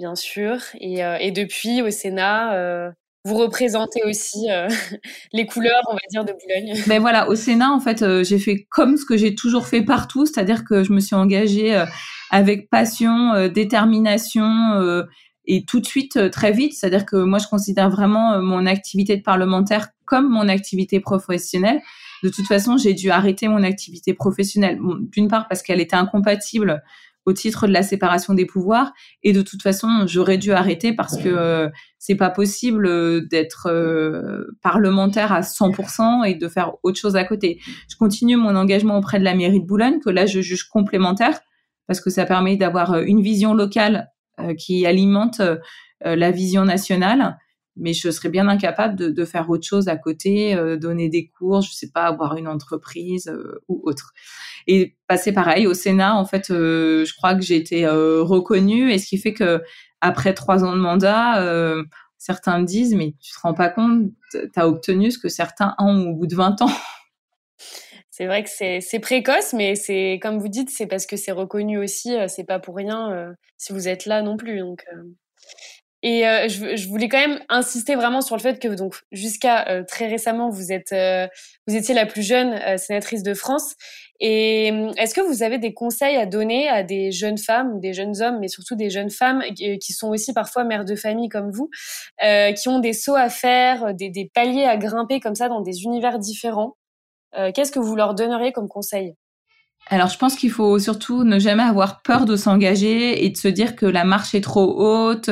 bien 0.00 0.16
sûr. 0.16 0.58
Et, 0.80 1.30
depuis, 1.30 1.82
au 1.82 1.90
Sénat, 1.90 2.92
vous 3.24 3.36
représentez 3.36 4.00
aussi 4.04 4.48
les 5.32 5.46
couleurs, 5.46 5.82
on 5.88 5.94
va 5.94 6.00
dire, 6.10 6.24
de 6.24 6.32
Boulogne. 6.32 6.82
Ben 6.86 7.00
voilà, 7.00 7.28
au 7.28 7.34
Sénat, 7.34 7.70
en 7.70 7.80
fait, 7.80 8.04
j'ai 8.22 8.38
fait 8.38 8.66
comme 8.70 8.96
ce 8.96 9.04
que 9.04 9.16
j'ai 9.16 9.34
toujours 9.34 9.66
fait 9.66 9.82
partout, 9.82 10.26
c'est-à-dire 10.26 10.64
que 10.64 10.84
je 10.84 10.92
me 10.92 11.00
suis 11.00 11.16
engagée 11.16 11.84
avec 12.30 12.70
passion, 12.70 13.48
détermination 13.48 15.04
et 15.50 15.64
tout 15.64 15.80
de 15.80 15.86
suite 15.86 16.16
euh, 16.16 16.28
très 16.28 16.52
vite. 16.52 16.74
C'est-à-dire 16.74 17.04
que 17.04 17.16
moi, 17.16 17.38
je 17.38 17.48
considère 17.48 17.90
vraiment 17.90 18.34
euh, 18.34 18.40
mon 18.40 18.66
activité 18.66 19.16
de 19.16 19.22
parlementaire 19.22 19.88
comme 20.04 20.28
mon 20.28 20.48
activité 20.48 21.00
professionnelle. 21.00 21.80
De 22.22 22.28
toute 22.28 22.46
façon, 22.46 22.76
j'ai 22.76 22.94
dû 22.94 23.10
arrêter 23.10 23.48
mon 23.48 23.62
activité 23.62 24.14
professionnelle. 24.14 24.78
D'une 25.10 25.28
part 25.28 25.48
parce 25.48 25.62
qu'elle 25.62 25.80
était 25.80 25.96
incompatible 25.96 26.82
au 27.30 27.32
titre 27.32 27.66
de 27.66 27.72
la 27.72 27.82
séparation 27.82 28.34
des 28.34 28.46
pouvoirs, 28.46 28.92
et 29.22 29.32
de 29.32 29.42
toute 29.42 29.62
façon, 29.62 29.88
j'aurais 30.06 30.38
dû 30.38 30.52
arrêter 30.52 30.92
parce 30.92 31.16
que 31.16 31.28
euh, 31.28 31.68
c'est 31.98 32.16
pas 32.16 32.30
possible 32.30 33.28
d'être 33.28 33.68
parlementaire 34.62 35.32
à 35.32 35.40
100% 35.40 36.26
et 36.26 36.34
de 36.34 36.48
faire 36.48 36.72
autre 36.82 36.98
chose 36.98 37.16
à 37.16 37.24
côté. 37.24 37.60
Je 37.88 37.96
continue 37.96 38.36
mon 38.36 38.56
engagement 38.56 38.98
auprès 38.98 39.18
de 39.18 39.24
la 39.24 39.34
mairie 39.34 39.60
de 39.60 39.66
Boulogne, 39.66 40.00
que 40.00 40.10
là 40.10 40.26
je 40.26 40.40
juge 40.40 40.64
complémentaire 40.64 41.40
parce 41.86 42.00
que 42.00 42.10
ça 42.10 42.24
permet 42.24 42.56
d'avoir 42.56 43.00
une 43.00 43.20
vision 43.20 43.52
locale 43.52 44.10
euh, 44.38 44.54
qui 44.54 44.86
alimente 44.86 45.40
euh, 45.40 45.56
la 46.04 46.30
vision 46.30 46.64
nationale. 46.64 47.36
Mais 47.80 47.92
je 47.92 48.10
serais 48.10 48.28
bien 48.28 48.46
incapable 48.46 49.12
de, 49.12 49.24
faire 49.24 49.50
autre 49.50 49.66
chose 49.66 49.88
à 49.88 49.96
côté, 49.96 50.54
euh, 50.54 50.76
donner 50.76 51.08
des 51.08 51.28
cours, 51.28 51.62
je 51.62 51.72
sais 51.72 51.90
pas, 51.90 52.04
avoir 52.04 52.36
une 52.36 52.46
entreprise 52.46 53.32
ou 53.68 53.80
autre. 53.84 54.12
Et 54.66 54.96
passer 55.08 55.32
pareil 55.32 55.66
au 55.66 55.74
Sénat, 55.74 56.14
en 56.14 56.24
fait, 56.24 56.46
je 56.48 57.16
crois 57.16 57.34
que 57.34 57.42
j'ai 57.42 57.56
été 57.56 57.86
reconnue, 57.88 58.92
et 58.92 58.98
ce 58.98 59.06
qui 59.06 59.18
fait 59.18 59.32
que 59.34 59.62
après 60.00 60.34
trois 60.34 60.64
ans 60.64 60.72
de 60.72 60.80
mandat, 60.80 61.42
certains 62.18 62.60
me 62.60 62.64
disent, 62.64 62.94
mais 62.94 63.14
tu 63.20 63.32
te 63.32 63.40
rends 63.42 63.54
pas 63.54 63.70
compte, 63.70 64.10
tu 64.32 64.48
as 64.54 64.68
obtenu 64.68 65.10
ce 65.10 65.18
que 65.18 65.28
certains 65.28 65.74
ont 65.78 66.10
au 66.10 66.14
bout 66.14 66.26
de 66.26 66.36
20 66.36 66.62
ans. 66.62 66.70
c'est 68.20 68.26
vrai 68.26 68.44
que 68.44 68.50
c'est 68.50 68.98
précoce, 69.00 69.54
mais 69.54 69.74
c'est 69.74 70.18
comme 70.22 70.38
vous 70.38 70.48
dites, 70.48 70.68
c'est 70.68 70.86
parce 70.86 71.06
que 71.06 71.16
c'est 71.16 71.32
reconnu 71.32 71.78
aussi. 71.78 72.14
Euh, 72.14 72.28
c'est 72.28 72.44
pas 72.44 72.58
pour 72.58 72.76
rien 72.76 73.10
euh, 73.10 73.32
si 73.56 73.72
vous 73.72 73.88
êtes 73.88 74.04
là 74.04 74.20
non 74.20 74.36
plus. 74.36 74.60
Euh. 76.04 76.44
et 76.44 76.48
je, 76.48 76.76
je, 76.76 76.88
voulais 76.88 77.08
quand 77.08 77.18
même 77.18 77.40
insister 77.48 77.94
vraiment 77.94 78.20
sur 78.20 78.36
le 78.36 78.40
fait 78.40 78.58
que 78.58 78.68
donc 78.68 78.96
jusqu'à 79.12 79.84
très 79.86 80.06
récemment, 80.06 80.48
vous 80.48 80.72
êtes 80.72 80.94
vous 81.66 81.76
étiez 81.76 81.94
la 81.94 82.06
plus 82.06 82.22
jeune 82.22 82.78
sénatrice 82.78 83.22
de 83.22 83.34
France. 83.34 83.74
Et 84.22 84.68
est-ce 84.98 85.14
que 85.14 85.20
vous 85.22 85.42
avez 85.42 85.58
des 85.58 85.72
conseils 85.72 86.16
à 86.16 86.26
donner 86.26 86.68
à 86.68 86.82
des 86.82 87.10
jeunes 87.10 87.38
femmes, 87.38 87.80
des 87.80 87.94
jeunes 87.94 88.20
hommes, 88.20 88.38
mais 88.38 88.48
surtout 88.48 88.76
des 88.76 88.90
jeunes 88.90 89.10
femmes 89.10 89.42
qui 89.54 89.92
sont 89.92 90.08
aussi 90.08 90.34
parfois 90.34 90.64
mères 90.64 90.84
de 90.84 90.94
famille 90.94 91.28
comme 91.28 91.50
vous, 91.50 91.70
qui 92.20 92.68
ont 92.68 92.80
des 92.80 92.92
sauts 92.92 93.14
à 93.14 93.28
faire, 93.28 93.94
des, 93.94 94.30
paliers 94.34 94.64
à 94.64 94.76
grimper 94.76 95.20
comme 95.20 95.34
ça 95.34 95.48
dans 95.48 95.60
des 95.60 95.84
univers 95.84 96.18
différents 96.18 96.76
euh, 97.36 97.52
qu'est-ce 97.54 97.72
que 97.72 97.78
vous 97.78 97.96
leur 97.96 98.14
donneriez 98.14 98.52
comme 98.52 98.68
conseil? 98.68 99.14
Alors, 99.88 100.08
je 100.08 100.18
pense 100.18 100.36
qu'il 100.36 100.50
faut 100.50 100.78
surtout 100.78 101.24
ne 101.24 101.38
jamais 101.38 101.62
avoir 101.62 102.02
peur 102.02 102.24
de 102.26 102.36
s'engager 102.36 103.24
et 103.24 103.30
de 103.30 103.36
se 103.36 103.48
dire 103.48 103.76
que 103.76 103.86
la 103.86 104.04
marche 104.04 104.34
est 104.34 104.42
trop 104.42 104.74
haute, 104.78 105.30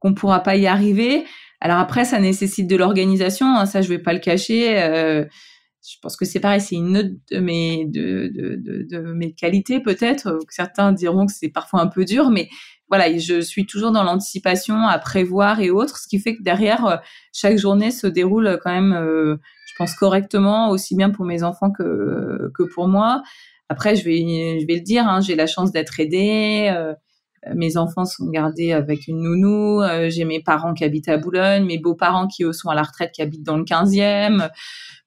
qu'on 0.00 0.14
pourra 0.14 0.40
pas 0.40 0.56
y 0.56 0.66
arriver. 0.66 1.24
Alors 1.60 1.78
après, 1.78 2.04
ça 2.04 2.18
nécessite 2.18 2.66
de 2.66 2.76
l'organisation. 2.76 3.46
Hein, 3.46 3.66
ça, 3.66 3.82
je 3.82 3.88
vais 3.88 3.98
pas 3.98 4.12
le 4.12 4.18
cacher. 4.18 4.82
Euh, 4.82 5.24
je 5.88 5.96
pense 6.02 6.16
que 6.16 6.24
c'est 6.24 6.40
pareil, 6.40 6.60
c'est 6.60 6.74
une 6.76 6.96
autre 6.98 7.10
de 7.30 7.38
mes 7.38 7.86
de, 7.86 8.30
de, 8.34 8.56
de, 8.56 8.86
de 8.90 9.12
mes 9.12 9.32
qualités 9.32 9.80
peut-être. 9.80 10.38
Certains 10.50 10.92
diront 10.92 11.26
que 11.26 11.32
c'est 11.32 11.48
parfois 11.48 11.80
un 11.80 11.86
peu 11.86 12.04
dur, 12.04 12.30
mais 12.30 12.48
voilà, 12.88 13.16
je 13.16 13.40
suis 13.40 13.66
toujours 13.66 13.92
dans 13.92 14.02
l'anticipation, 14.02 14.86
à 14.86 14.98
prévoir 14.98 15.60
et 15.60 15.70
autres, 15.70 15.98
ce 15.98 16.08
qui 16.08 16.18
fait 16.18 16.36
que 16.36 16.42
derrière 16.42 17.00
chaque 17.32 17.56
journée 17.56 17.92
se 17.92 18.06
déroule 18.08 18.58
quand 18.62 18.72
même 18.72 18.92
euh, 18.92 19.36
pense 19.80 19.94
correctement, 19.94 20.68
aussi 20.68 20.94
bien 20.94 21.08
pour 21.08 21.24
mes 21.24 21.42
enfants 21.42 21.70
que, 21.70 22.52
que 22.54 22.62
pour 22.64 22.86
moi. 22.86 23.22
Après, 23.70 23.96
je 23.96 24.04
vais, 24.04 24.60
je 24.60 24.66
vais 24.66 24.74
le 24.74 24.82
dire, 24.82 25.08
hein, 25.08 25.22
j'ai 25.22 25.34
la 25.34 25.46
chance 25.46 25.72
d'être 25.72 26.00
aidée. 26.00 26.70
Euh, 26.70 26.92
mes 27.54 27.76
enfants 27.76 28.04
sont 28.04 28.28
gardés 28.28 28.72
avec 28.72 29.08
une 29.08 29.22
nounou. 29.22 29.82
Euh, 29.82 30.10
j'ai 30.10 30.24
mes 30.24 30.42
parents 30.42 30.74
qui 30.74 30.84
habitent 30.84 31.08
à 31.08 31.16
Boulogne, 31.16 31.64
mes 31.64 31.78
beaux-parents 31.78 32.26
qui 32.26 32.44
eux 32.44 32.52
sont 32.52 32.68
à 32.68 32.74
la 32.74 32.82
retraite, 32.82 33.12
qui 33.12 33.22
habitent 33.22 33.44
dans 33.44 33.56
le 33.56 33.64
15e. 33.64 34.50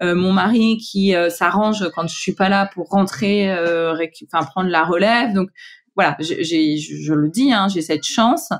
Euh, 0.02 0.16
mon 0.16 0.34
mari 0.34 0.78
qui 0.78 1.14
s'arrange 1.30 1.90
quand 1.96 2.08
je 2.08 2.16
suis 2.16 2.34
pas 2.34 2.50
là 2.50 2.70
pour 2.74 2.90
rentrer, 2.90 3.52
enfin 3.52 4.46
prendre 4.46 4.70
la 4.70 4.84
relève. 4.84 5.34
Donc 5.34 5.50
voilà, 5.96 6.18
j'ai, 6.20 6.78
je 6.78 7.14
le 7.14 7.30
dis, 7.30 7.54
hein, 7.54 7.68
j'ai 7.68 7.82
cette 7.82 8.04
chance. 8.04 8.52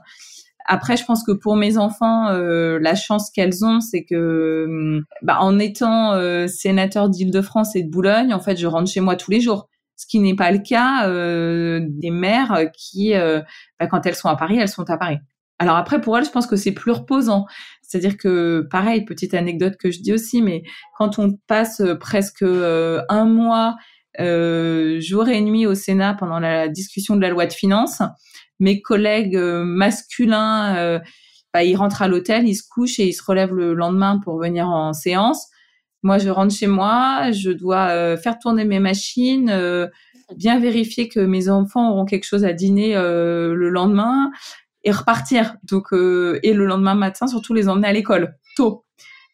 Après, 0.66 0.96
je 0.96 1.04
pense 1.04 1.24
que 1.24 1.32
pour 1.32 1.56
mes 1.56 1.78
enfants, 1.78 2.30
euh, 2.30 2.80
la 2.80 2.96
chance 2.96 3.30
qu'elles 3.30 3.66
ont, 3.66 3.82
c'est 3.82 4.06
que, 4.06 5.02
bah, 5.22 5.38
en 5.42 5.60
étant 5.60 6.14
euh, 6.14 6.48
sénateur 6.48 7.10
d'Île-de-France 7.10 7.76
et 7.76 7.84
de 7.84 7.90
Boulogne, 7.90 8.34
en 8.34 8.40
fait, 8.40 8.56
je 8.56 8.68
rentre 8.68 8.90
chez 8.90 9.02
moi 9.02 9.16
tous 9.16 9.32
les 9.32 9.42
jours. 9.42 9.68
Ce 9.96 10.06
qui 10.08 10.20
n'est 10.20 10.36
pas 10.36 10.52
le 10.52 10.60
cas 10.60 11.08
euh, 11.08 11.80
des 11.84 12.12
mères 12.12 12.70
qui, 12.74 13.14
bah, 13.14 13.88
quand 13.88 14.06
elles 14.06 14.16
sont 14.16 14.30
à 14.30 14.36
Paris, 14.36 14.58
elles 14.58 14.70
sont 14.70 14.90
à 14.90 14.98
Paris. 14.98 15.18
Alors 15.60 15.78
après, 15.78 16.02
pour 16.02 16.18
elles, 16.18 16.26
je 16.26 16.32
pense 16.32 16.48
que 16.48 16.56
c'est 16.56 16.72
plus 16.72 16.92
reposant. 16.92 17.46
C'est-à-dire 17.82 18.18
que, 18.18 18.68
pareil, 18.70 19.06
petite 19.06 19.34
anecdote 19.34 19.76
que 19.78 19.92
je 19.92 20.02
dis 20.02 20.14
aussi, 20.14 20.42
mais 20.42 20.64
quand 20.98 21.20
on 21.20 21.38
passe 21.48 21.82
presque 22.00 22.44
un 22.44 23.26
mois 23.26 23.76
jour 24.18 25.30
et 25.30 25.42
nuit 25.42 25.66
au 25.66 25.76
Sénat 25.76 26.16
pendant 26.16 26.40
la 26.40 26.68
discussion 26.68 27.16
de 27.16 27.22
la 27.22 27.30
loi 27.30 27.46
de 27.46 27.54
finances, 27.54 28.02
mes 28.60 28.82
collègues 28.82 29.36
euh, 29.36 29.64
masculins, 29.64 30.76
euh, 30.78 31.00
bah, 31.54 31.64
ils 31.64 31.76
rentrent 31.76 32.02
à 32.02 32.08
l'hôtel, 32.08 32.48
ils 32.48 32.56
se 32.56 32.64
couchent 32.68 33.00
et 33.00 33.08
ils 33.08 33.14
se 33.14 33.24
relèvent 33.24 33.54
le 33.54 33.74
lendemain 33.74 34.20
pour 34.24 34.40
venir 34.40 34.68
en 34.68 34.94
séance. 34.94 35.48
Moi, 36.04 36.18
je 36.18 36.30
rentre 36.30 36.54
chez 36.54 36.68
moi, 36.68 37.32
je 37.32 37.52
dois 37.52 37.90
euh, 37.90 38.18
faire 38.18 38.38
tourner 38.40 38.66
mes 38.66 38.80
machines, 38.80 39.50
bien 40.36 40.60
vérifier 40.60 41.08
que 41.08 41.20
mes 41.20 41.50
enfants 41.50 41.92
auront 41.92 42.06
quelque 42.06 42.26
chose 42.26 42.46
à 42.46 42.54
dîner 42.54 42.94
le 42.96 43.70
lendemain 43.70 44.32
et 44.84 44.92
repartir. 44.92 45.56
Donc, 45.64 45.88
et 45.94 46.54
le 46.54 46.66
lendemain 46.66 46.96
matin, 46.96 47.28
surtout 47.28 47.54
les 47.54 47.70
emmener 47.70 47.88
à 47.88 47.94
l'école 47.94 48.36
tôt. 48.56 48.86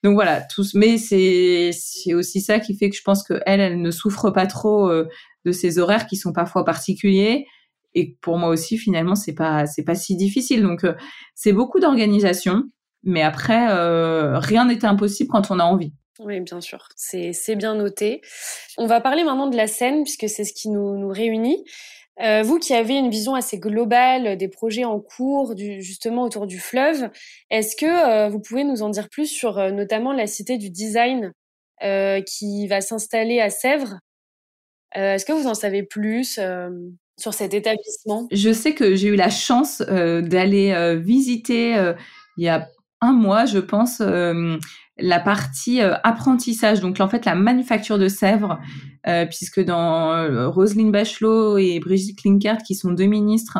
Donc 0.04 0.14
voilà, 0.14 0.42
tous. 0.42 0.76
Mais 0.76 0.98
c'est 0.98 1.72
c'est 1.74 2.14
aussi 2.14 2.40
ça 2.40 2.60
qui 2.60 2.78
fait 2.78 2.90
que 2.90 2.96
je 2.96 3.02
pense 3.02 3.24
que 3.24 3.42
elle, 3.46 3.60
elle 3.60 3.82
ne 3.82 3.92
souffre 3.92 4.30
pas 4.30 4.48
trop 4.48 4.90
de 4.90 5.52
ces 5.52 5.80
horaires 5.80 6.08
qui 6.08 6.16
sont 6.16 6.32
parfois 6.32 6.64
particuliers 6.64 7.46
et 7.94 8.18
pour 8.22 8.38
moi 8.38 8.50
aussi 8.50 8.78
finalement 8.78 9.16
c'est 9.16 9.34
pas 9.34 9.66
c'est 9.66 9.84
pas 9.84 9.96
si 9.96 10.16
difficile 10.16 10.62
donc 10.62 10.84
euh, 10.84 10.94
c'est 11.36 11.54
beaucoup 11.54 11.80
d'organisation 11.80 12.64
mais 13.04 13.22
après 13.22 13.72
euh, 13.72 14.40
rien 14.40 14.66
n'est 14.66 14.86
impossible 14.86 15.30
quand 15.30 15.52
on 15.52 15.60
a 15.60 15.64
envie 15.64 15.94
oui, 16.20 16.40
bien 16.42 16.62
sûr, 16.62 16.88
c'est 16.96 17.56
bien 17.56 17.76
noté. 17.76 18.22
On 18.78 18.86
va 18.86 19.02
parler 19.02 19.24
maintenant 19.24 19.48
de 19.48 19.58
la 19.58 19.68
scène, 19.68 20.04
puisque 20.04 20.30
c'est 20.30 20.44
ce 20.44 20.54
qui 20.54 20.70
nous, 20.70 21.08
réunit. 21.10 21.64
Euh, 22.22 22.44
vous 22.44 22.60
qui 22.60 22.74
avez 22.74 22.96
une 22.96 23.10
vision 23.10 23.34
assez 23.34 23.58
globale 23.58 24.38
des 24.38 24.50
projets 24.50 24.84
en 24.84 25.00
cours, 25.00 25.56
justement 25.58 26.24
autour 26.24 26.48
du 26.48 26.60
fleuve, 26.60 27.10
est-ce 27.50 27.76
que 27.78 28.30
vous 28.30 28.42
pouvez 28.42 28.66
nous 28.66 28.82
en 28.82 28.90
dire 28.90 29.10
plus 29.10 29.28
sur 29.28 29.72
notamment 29.72 30.12
la 30.12 30.28
cité 30.28 30.58
du 30.58 30.70
design 30.70 31.34
qui 32.26 32.68
va 32.68 32.82
s'installer 32.82 33.40
à 33.40 33.50
Sèvres? 33.50 34.00
Est-ce 34.94 35.26
que 35.26 35.32
vous 35.32 35.48
en 35.48 35.54
savez 35.54 35.84
plus 35.84 36.40
sur 37.20 37.34
cet 37.34 37.54
établissement? 37.54 38.28
Je 38.32 38.52
sais 38.52 38.74
que 38.74 38.96
j'ai 38.96 39.10
eu 39.10 39.16
la 39.16 39.30
chance 39.30 39.84
euh, 39.88 40.22
d'aller 40.22 40.72
euh, 40.72 40.96
visiter 40.96 41.76
euh, 41.76 41.94
il 42.38 42.46
y 42.46 42.50
a 42.50 42.70
un 43.02 43.14
mois, 43.14 43.46
je 43.46 43.60
pense, 43.60 44.00
la 44.00 45.20
partie 45.20 45.82
apprentissage. 45.82 46.80
Donc 46.80 47.00
en 47.00 47.08
fait, 47.08 47.26
la 47.26 47.36
manufacture 47.36 47.98
de 47.98 48.08
Sèvres, 48.08 48.60
puisque 49.30 49.64
dans 49.64 50.52
Roselyne 50.52 50.92
Bachelot 50.92 51.58
et 51.58 51.80
Brigitte 51.80 52.20
Klinkert, 52.20 52.60
qui 52.60 52.76
sont 52.76 52.92
deux 52.92 53.06
ministres, 53.06 53.60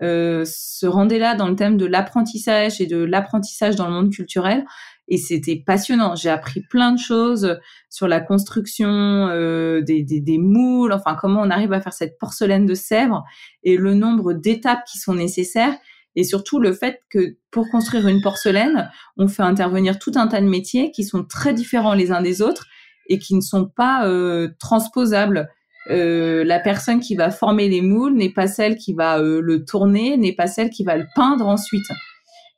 se 0.00 0.86
rendaient 0.86 1.18
là 1.18 1.34
dans 1.34 1.48
le 1.48 1.56
thème 1.56 1.76
de 1.76 1.86
l'apprentissage 1.86 2.80
et 2.80 2.86
de 2.86 2.98
l'apprentissage 2.98 3.76
dans 3.76 3.86
le 3.86 3.92
monde 3.92 4.12
culturel 4.12 4.64
et 5.08 5.18
c'était 5.18 5.56
passionnant. 5.56 6.14
J'ai 6.16 6.30
appris 6.30 6.60
plein 6.60 6.92
de 6.92 6.98
choses 6.98 7.58
sur 7.90 8.08
la 8.08 8.20
construction 8.20 8.88
euh, 8.88 9.80
des, 9.82 10.02
des, 10.02 10.20
des, 10.20 10.38
moules, 10.38 10.92
enfin 10.92 11.16
comment 11.18 11.42
on 11.42 11.50
arrive 11.50 11.72
à 11.72 11.80
faire 11.80 11.92
cette 11.92 12.18
porcelaine 12.18 12.66
de 12.66 12.74
Sèvres 12.74 13.24
et 13.62 13.76
le 13.76 13.94
nombre 13.94 14.32
d'étapes 14.32 14.84
qui 14.84 14.98
sont 14.98 15.14
nécessaires. 15.14 15.76
Et 16.16 16.24
surtout 16.24 16.58
le 16.58 16.72
fait 16.72 17.02
que 17.10 17.36
pour 17.50 17.68
construire 17.70 18.08
une 18.08 18.22
porcelaine, 18.22 18.90
on 19.18 19.28
fait 19.28 19.42
intervenir 19.42 19.98
tout 19.98 20.12
un 20.16 20.26
tas 20.26 20.40
de 20.40 20.46
métiers 20.46 20.90
qui 20.90 21.04
sont 21.04 21.24
très 21.24 21.52
différents 21.52 21.94
les 21.94 22.10
uns 22.10 22.22
des 22.22 22.40
autres 22.40 22.66
et 23.08 23.18
qui 23.18 23.34
ne 23.34 23.42
sont 23.42 23.66
pas 23.66 24.08
euh, 24.08 24.48
transposables. 24.58 25.48
Euh, 25.90 26.42
la 26.42 26.58
personne 26.58 27.00
qui 27.00 27.14
va 27.14 27.30
former 27.30 27.68
les 27.68 27.82
moules 27.82 28.14
n'est 28.14 28.32
pas 28.32 28.48
celle 28.48 28.76
qui 28.76 28.94
va 28.94 29.20
euh, 29.20 29.40
le 29.42 29.64
tourner, 29.64 30.16
n'est 30.16 30.34
pas 30.34 30.46
celle 30.46 30.70
qui 30.70 30.84
va 30.84 30.96
le 30.96 31.06
peindre 31.14 31.46
ensuite. 31.46 31.86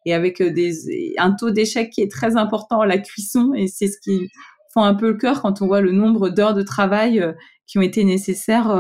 Et 0.07 0.15
avec 0.15 0.41
des, 0.41 1.15
un 1.19 1.33
taux 1.33 1.50
d'échec 1.50 1.91
qui 1.91 2.00
est 2.00 2.11
très 2.11 2.37
important 2.37 2.81
à 2.81 2.87
la 2.87 2.99
cuisson, 2.99 3.53
et 3.55 3.67
c'est 3.67 3.88
ce 3.88 3.99
qui 4.00 4.31
font 4.73 4.85
un 4.85 4.95
peu 4.95 5.09
le 5.09 5.17
cœur 5.17 5.43
quand 5.43 5.61
on 5.61 5.67
voit 5.67 5.81
le 5.81 5.93
nombre 5.93 6.31
d'heures 6.31 6.55
de 6.55 6.62
travail 6.62 7.23
qui 7.67 7.77
ont 7.79 7.83
été 7.83 8.05
nécessaires 8.05 8.71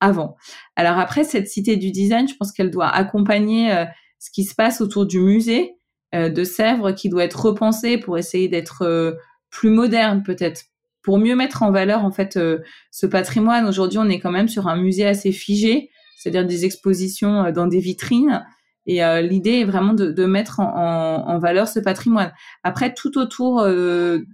avant. 0.00 0.36
Alors 0.74 0.98
après, 0.98 1.24
cette 1.24 1.48
cité 1.48 1.76
du 1.76 1.92
design, 1.92 2.28
je 2.28 2.34
pense 2.34 2.52
qu'elle 2.52 2.70
doit 2.70 2.88
accompagner 2.88 3.86
ce 4.18 4.30
qui 4.30 4.44
se 4.44 4.54
passe 4.54 4.80
autour 4.80 5.06
du 5.06 5.20
musée 5.20 5.74
de 6.12 6.44
Sèvres, 6.44 6.92
qui 6.92 7.08
doit 7.08 7.24
être 7.24 7.46
repensé 7.46 7.98
pour 7.98 8.16
essayer 8.16 8.48
d'être 8.48 9.16
plus 9.50 9.70
moderne 9.70 10.22
peut-être, 10.22 10.64
pour 11.06 11.18
mieux 11.18 11.36
mettre 11.36 11.62
en 11.62 11.70
valeur 11.70 12.04
en 12.04 12.10
fait 12.10 12.36
euh, 12.36 12.58
ce 12.90 13.06
patrimoine. 13.06 13.66
Aujourd'hui, 13.66 13.98
on 13.98 14.08
est 14.08 14.18
quand 14.18 14.32
même 14.32 14.48
sur 14.48 14.66
un 14.66 14.76
musée 14.76 15.06
assez 15.06 15.30
figé, 15.30 15.88
c'est-à-dire 16.18 16.44
des 16.44 16.64
expositions 16.64 17.44
euh, 17.44 17.52
dans 17.52 17.68
des 17.68 17.78
vitrines. 17.78 18.44
Et 18.86 19.04
euh, 19.04 19.20
l'idée 19.20 19.60
est 19.60 19.64
vraiment 19.64 19.94
de, 19.94 20.10
de 20.10 20.24
mettre 20.26 20.58
en, 20.58 20.66
en, 20.66 21.28
en, 21.28 21.38
valeur 21.38 21.68
ce 21.68 21.78
patrimoine. 21.78 22.32
Après, 22.64 22.92
tout 22.92 23.18
autour 23.18 23.64
de 23.64 24.24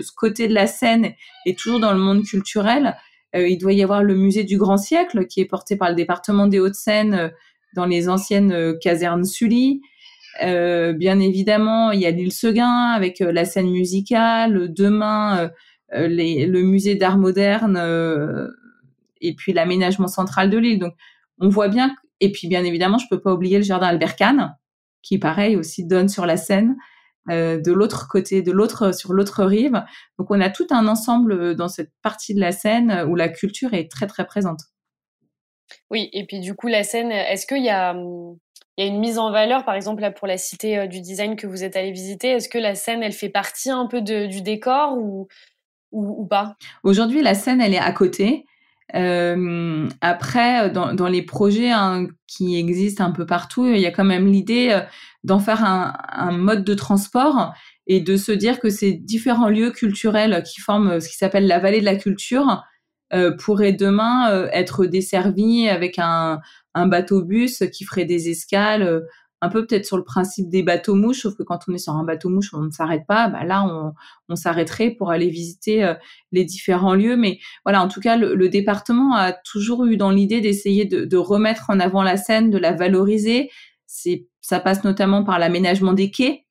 ce 0.00 0.12
côté 0.16 0.48
de 0.48 0.54
la 0.54 0.66
scène 0.66 1.12
et 1.44 1.54
toujours 1.54 1.80
dans 1.80 1.92
le 1.92 1.98
monde 1.98 2.24
culturel, 2.24 2.96
il 3.34 3.58
doit 3.58 3.74
y 3.74 3.82
avoir 3.82 4.02
le 4.02 4.14
musée 4.14 4.44
du 4.44 4.56
Grand 4.56 4.78
Siècle 4.78 5.26
qui 5.26 5.42
est 5.42 5.44
porté 5.44 5.76
par 5.76 5.90
le 5.90 5.94
département 5.94 6.46
des 6.46 6.58
Hauts-de-Seine 6.58 7.32
dans 7.76 7.86
les 7.86 8.08
anciennes 8.08 8.76
casernes 8.80 9.24
Sully. 9.24 9.80
bien 10.40 11.20
évidemment, 11.20 11.92
il 11.92 12.00
y 12.00 12.06
a 12.06 12.10
l'île 12.10 12.32
Seguin 12.32 12.90
avec 12.94 13.20
la 13.20 13.44
scène 13.44 13.70
musicale. 13.70 14.72
Demain, 14.72 15.50
euh, 15.94 16.08
les, 16.08 16.46
le 16.46 16.62
musée 16.62 16.96
d'art 16.96 17.16
moderne 17.16 17.76
euh, 17.76 18.48
et 19.20 19.34
puis 19.34 19.52
l'aménagement 19.52 20.08
central 20.08 20.50
de 20.50 20.58
l'île. 20.58 20.78
Donc, 20.78 20.94
on 21.38 21.48
voit 21.48 21.68
bien. 21.68 21.94
Et 22.20 22.32
puis, 22.32 22.48
bien 22.48 22.64
évidemment, 22.64 22.98
je 22.98 23.06
peux 23.08 23.20
pas 23.20 23.32
oublier 23.32 23.58
le 23.58 23.64
jardin 23.64 23.86
Albert 23.86 24.16
Kahn, 24.16 24.56
qui, 25.02 25.18
pareil, 25.18 25.56
aussi 25.56 25.86
donne 25.86 26.08
sur 26.08 26.26
la 26.26 26.36
Seine. 26.36 26.76
Euh, 27.30 27.60
de 27.60 27.72
l'autre 27.72 28.08
côté, 28.08 28.42
de 28.42 28.52
l'autre 28.52 28.94
sur 28.94 29.12
l'autre 29.12 29.44
rive. 29.44 29.82
Donc 30.16 30.30
on 30.30 30.40
a 30.40 30.48
tout 30.48 30.68
un 30.70 30.86
ensemble 30.86 31.56
dans 31.56 31.66
cette 31.66 31.90
partie 32.00 32.34
de 32.34 32.40
la 32.40 32.52
Seine 32.52 33.04
où 33.08 33.16
la 33.16 33.28
culture 33.28 33.74
est 33.74 33.90
très 33.90 34.06
très 34.06 34.24
présente. 34.24 34.60
Oui, 35.90 36.08
et 36.12 36.24
puis 36.26 36.40
du 36.40 36.54
coup 36.54 36.68
la 36.68 36.84
Seine, 36.84 37.10
est-ce 37.10 37.46
qu'il 37.46 37.64
y 37.64 37.70
a 37.70 37.94
il 38.78 38.84
y 38.84 38.88
a 38.88 38.90
une 38.90 39.00
mise 39.00 39.18
en 39.18 39.30
valeur, 39.30 39.64
par 39.64 39.74
exemple 39.74 40.02
là 40.02 40.10
pour 40.10 40.26
la 40.26 40.36
cité 40.36 40.86
du 40.86 41.00
design 41.00 41.36
que 41.36 41.46
vous 41.46 41.64
êtes 41.64 41.76
allé 41.76 41.92
visiter, 41.92 42.28
est-ce 42.28 42.48
que 42.48 42.58
la 42.58 42.74
Seine 42.74 43.02
elle 43.02 43.12
fait 43.12 43.30
partie 43.30 43.70
un 43.70 43.86
peu 43.86 44.02
du 44.02 44.42
décor 44.42 44.98
ou 44.98 45.28
ou, 45.92 46.26
pas? 46.26 46.56
Aujourd'hui, 46.82 47.22
la 47.22 47.34
scène, 47.34 47.60
elle 47.60 47.74
est 47.74 47.78
à 47.78 47.92
côté. 47.92 48.44
Euh, 48.94 49.88
après, 50.00 50.70
dans, 50.70 50.94
dans, 50.94 51.08
les 51.08 51.22
projets 51.22 51.70
hein, 51.70 52.06
qui 52.26 52.56
existent 52.56 53.04
un 53.04 53.10
peu 53.10 53.26
partout, 53.26 53.66
il 53.66 53.80
y 53.80 53.86
a 53.86 53.90
quand 53.90 54.04
même 54.04 54.30
l'idée 54.30 54.68
euh, 54.70 54.80
d'en 55.24 55.40
faire 55.40 55.64
un, 55.64 55.96
un, 56.08 56.30
mode 56.30 56.62
de 56.62 56.74
transport 56.74 57.52
et 57.88 58.00
de 58.00 58.16
se 58.16 58.30
dire 58.30 58.60
que 58.60 58.70
ces 58.70 58.92
différents 58.92 59.48
lieux 59.48 59.72
culturels 59.72 60.42
qui 60.44 60.60
forment 60.60 61.00
ce 61.00 61.08
qui 61.08 61.16
s'appelle 61.16 61.48
la 61.48 61.58
vallée 61.58 61.80
de 61.80 61.84
la 61.84 61.96
culture 61.96 62.62
euh, 63.12 63.36
pourraient 63.36 63.72
demain 63.72 64.30
euh, 64.30 64.48
être 64.52 64.86
desservis 64.86 65.68
avec 65.68 65.98
un, 65.98 66.40
un 66.74 66.86
bateau-bus 66.86 67.64
qui 67.72 67.84
ferait 67.84 68.04
des 68.04 68.28
escales 68.28 69.02
un 69.42 69.48
peu 69.48 69.66
peut-être 69.66 69.84
sur 69.84 69.96
le 69.96 70.04
principe 70.04 70.48
des 70.48 70.62
bateaux 70.62 70.94
mouches, 70.94 71.22
sauf 71.22 71.36
que 71.36 71.42
quand 71.42 71.60
on 71.68 71.74
est 71.74 71.78
sur 71.78 71.92
un 71.92 72.04
bateau 72.04 72.30
mouche, 72.30 72.54
on 72.54 72.62
ne 72.62 72.70
s'arrête 72.70 73.06
pas. 73.06 73.28
Bah 73.28 73.44
là, 73.44 73.64
on, 73.64 73.92
on 74.28 74.36
s'arrêterait 74.36 74.90
pour 74.90 75.10
aller 75.10 75.28
visiter 75.28 75.84
euh, 75.84 75.94
les 76.32 76.44
différents 76.44 76.94
lieux. 76.94 77.16
Mais 77.16 77.38
voilà, 77.64 77.82
en 77.82 77.88
tout 77.88 78.00
cas, 78.00 78.16
le, 78.16 78.48
département 78.48 79.14
a 79.14 79.32
toujours 79.32 79.84
eu 79.84 79.96
dans 79.96 80.10
l'idée 80.10 80.40
d'essayer 80.40 80.84
de, 80.84 81.04
de, 81.04 81.16
remettre 81.16 81.66
en 81.68 81.80
avant 81.80 82.02
la 82.02 82.16
scène, 82.16 82.50
de 82.50 82.58
la 82.58 82.72
valoriser. 82.72 83.50
C'est, 83.86 84.26
ça 84.40 84.58
passe 84.58 84.84
notamment 84.84 85.22
par 85.22 85.38
l'aménagement 85.38 85.92
des 85.92 86.10
quais. 86.10 86.46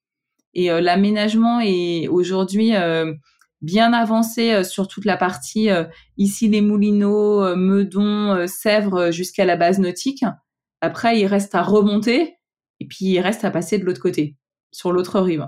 Et 0.54 0.72
euh, 0.72 0.80
l'aménagement 0.80 1.60
est 1.62 2.08
aujourd'hui 2.08 2.76
euh, 2.76 3.14
bien 3.66 3.94
avancé 3.94 4.64
sur 4.64 4.88
toute 4.88 5.06
la 5.06 5.18
partie 5.18 5.70
ici 6.18 6.48
les 6.48 6.62
Moulineaux, 6.62 7.56
Meudon, 7.56 8.46
Sèvres 8.48 9.12
jusqu'à 9.12 9.46
la 9.46 9.58
base 9.58 9.80
nautique. 9.80 10.24
Après, 10.82 11.20
il 11.20 11.26
reste 11.26 11.56
à 11.56 11.64
remonter 11.64 12.36
et 12.80 12.88
puis 12.88 13.06
il 13.06 13.20
reste 13.20 13.44
à 13.46 13.52
passer 13.52 13.78
de 13.78 13.86
l'autre 13.86 14.02
côté, 14.02 14.36
sur 14.72 14.92
l'autre 14.92 15.20
rive. 15.20 15.48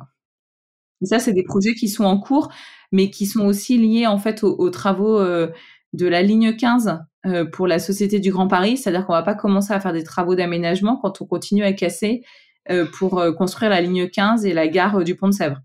Et 1.01 1.05
ça, 1.05 1.19
c'est 1.19 1.33
des 1.33 1.43
projets 1.43 1.73
qui 1.73 1.89
sont 1.89 2.05
en 2.05 2.19
cours, 2.19 2.49
mais 2.91 3.09
qui 3.09 3.25
sont 3.25 3.45
aussi 3.45 3.77
liés 3.77 4.07
en 4.07 4.17
fait 4.17 4.43
aux, 4.43 4.69
travaux 4.69 5.19
euh, 5.19 5.47
de 5.93 6.07
la 6.07 6.21
ligne 6.21 6.55
15 6.55 6.99
euh, 7.25 7.45
pour 7.45 7.67
la 7.67 7.79
Société 7.79 8.19
du 8.19 8.31
Grand 8.31 8.47
Paris. 8.47 8.77
C'est-à-dire 8.77 9.05
qu'on 9.05 9.13
va 9.13 9.23
pas 9.23 9.35
commencer 9.35 9.73
à 9.73 9.79
faire 9.79 9.93
des 9.93 10.03
travaux 10.03 10.35
d'aménagement 10.35 10.97
quand 10.97 11.21
on 11.21 11.25
continue 11.25 11.63
à 11.63 11.73
casser 11.73 12.23
euh, 12.69 12.85
pour 12.97 13.23
construire 13.37 13.69
la 13.69 13.81
ligne 13.81 14.09
15 14.09 14.45
et 14.45 14.53
la 14.53 14.67
gare 14.67 15.03
du 15.03 15.15
Pont 15.15 15.27
de 15.27 15.33
Sèvres. 15.33 15.61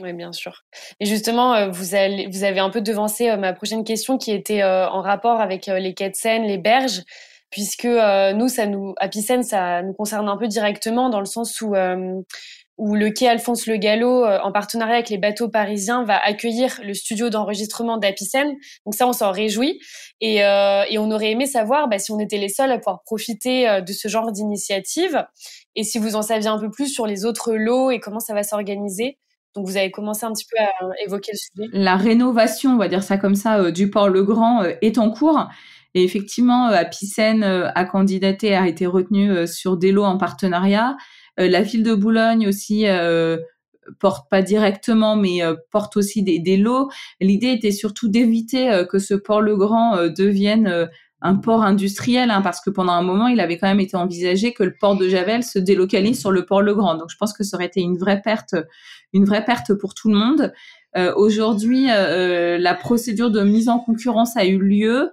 Oui, 0.00 0.12
bien 0.12 0.32
sûr. 0.32 0.64
Et 1.00 1.06
justement, 1.06 1.68
vous, 1.70 1.94
allez, 1.94 2.26
vous 2.28 2.44
avez 2.44 2.60
un 2.60 2.70
peu 2.70 2.80
devancé 2.80 3.36
ma 3.36 3.52
prochaine 3.52 3.84
question 3.84 4.18
qui 4.18 4.32
était 4.32 4.62
en 4.62 5.02
rapport 5.02 5.40
avec 5.40 5.66
les 5.66 5.94
quais 5.94 6.10
de 6.10 6.16
Seine, 6.16 6.44
les 6.44 6.58
berges 6.58 7.02
puisque 7.50 7.84
euh, 7.84 8.32
nous, 8.32 8.48
ça 8.48 8.66
nous, 8.66 8.94
à 8.98 9.10
ça 9.42 9.82
nous 9.82 9.92
concerne 9.92 10.28
un 10.28 10.36
peu 10.36 10.48
directement 10.48 11.10
dans 11.10 11.20
le 11.20 11.26
sens 11.26 11.60
où 11.60 11.74
euh, 11.74 12.20
le 12.78 13.10
quai 13.10 13.28
Alphonse 13.28 13.66
Le 13.66 13.76
Gallo, 13.76 14.24
euh, 14.24 14.38
en 14.42 14.52
partenariat 14.52 14.94
avec 14.94 15.10
les 15.10 15.18
bateaux 15.18 15.48
parisiens, 15.48 16.04
va 16.04 16.16
accueillir 16.16 16.80
le 16.82 16.94
studio 16.94 17.28
d'enregistrement 17.28 17.98
d'Apicène. 17.98 18.54
Donc 18.86 18.94
ça, 18.94 19.06
on 19.06 19.12
s'en 19.12 19.32
réjouit. 19.32 19.80
Et, 20.20 20.36
et, 20.36 20.98
on 20.98 21.10
aurait 21.10 21.30
aimé 21.30 21.46
savoir 21.46 21.88
bah, 21.88 21.98
si 21.98 22.12
on 22.12 22.18
était 22.18 22.38
les 22.38 22.48
seuls 22.48 22.70
à 22.70 22.78
pouvoir 22.78 23.02
profiter 23.04 23.80
de 23.80 23.92
ce 23.92 24.06
genre 24.08 24.32
d'initiative 24.32 25.24
et 25.74 25.82
si 25.82 25.98
vous 25.98 26.14
en 26.14 26.20
saviez 26.20 26.48
un 26.48 26.58
peu 26.58 26.70
plus 26.70 26.88
sur 26.88 27.06
les 27.06 27.24
autres 27.24 27.54
lots 27.54 27.90
et 27.90 28.00
comment 28.00 28.20
ça 28.20 28.34
va 28.34 28.42
s'organiser. 28.42 29.18
Donc 29.54 29.66
vous 29.66 29.76
avez 29.76 29.90
commencé 29.90 30.24
un 30.24 30.32
petit 30.32 30.46
peu 30.50 30.62
à 30.62 31.04
évoquer 31.04 31.32
le 31.32 31.38
sujet. 31.38 31.70
La 31.72 31.96
rénovation, 31.96 32.72
on 32.74 32.76
va 32.76 32.88
dire 32.88 33.02
ça 33.02 33.18
comme 33.18 33.34
ça, 33.34 33.70
du 33.70 33.90
port 33.90 34.08
Le 34.08 34.22
Grand 34.22 34.62
est 34.80 34.98
en 34.98 35.10
cours. 35.10 35.48
Et 35.94 36.04
effectivement, 36.04 36.68
euh, 36.68 36.82
euh, 37.18 37.68
a 37.74 37.84
candidaté, 37.84 38.54
a 38.54 38.68
été 38.68 38.86
retenu 38.86 39.30
euh, 39.30 39.46
sur 39.46 39.76
des 39.76 39.92
lots 39.92 40.04
en 40.04 40.18
partenariat. 40.18 40.96
La 41.38 41.62
ville 41.62 41.82
de 41.82 41.94
Boulogne 41.94 42.46
aussi 42.46 42.84
porte 43.98 44.28
pas 44.28 44.42
directement, 44.42 45.16
mais 45.16 45.40
porte 45.70 45.96
aussi 45.96 46.22
des, 46.22 46.38
des 46.38 46.58
lots. 46.58 46.90
L'idée 47.18 47.52
était 47.52 47.70
surtout 47.70 48.10
d'éviter 48.10 48.82
que 48.90 48.98
ce 48.98 49.14
port 49.14 49.40
Le 49.40 49.56
Grand 49.56 50.08
devienne 50.08 50.90
un 51.22 51.34
port 51.36 51.62
industriel, 51.62 52.30
hein, 52.30 52.42
parce 52.42 52.60
que 52.60 52.70
pendant 52.70 52.92
un 52.92 53.02
moment, 53.02 53.28
il 53.28 53.40
avait 53.40 53.58
quand 53.58 53.68
même 53.68 53.80
été 53.80 53.96
envisagé 53.96 54.52
que 54.52 54.62
le 54.62 54.74
port 54.78 54.96
de 54.96 55.08
Javel 55.08 55.42
se 55.42 55.58
délocalise 55.58 56.18
sur 56.18 56.30
le 56.30 56.46
port 56.46 56.62
Le 56.62 56.74
Grand. 56.74 56.94
Donc, 56.94 57.10
je 57.10 57.16
pense 57.16 57.32
que 57.32 57.44
ça 57.44 57.56
aurait 57.56 57.66
été 57.66 57.80
une 57.80 57.98
vraie 57.98 58.22
perte, 58.22 58.54
une 59.12 59.24
vraie 59.24 59.44
perte 59.44 59.74
pour 59.74 59.94
tout 59.94 60.10
le 60.10 60.16
monde. 60.16 60.52
Aujourd'hui, 61.16 61.86
la 61.86 62.74
procédure 62.74 63.30
de 63.30 63.42
mise 63.42 63.68
en 63.68 63.78
concurrence 63.78 64.36
a 64.36 64.44
eu 64.44 64.58
lieu. 64.58 65.10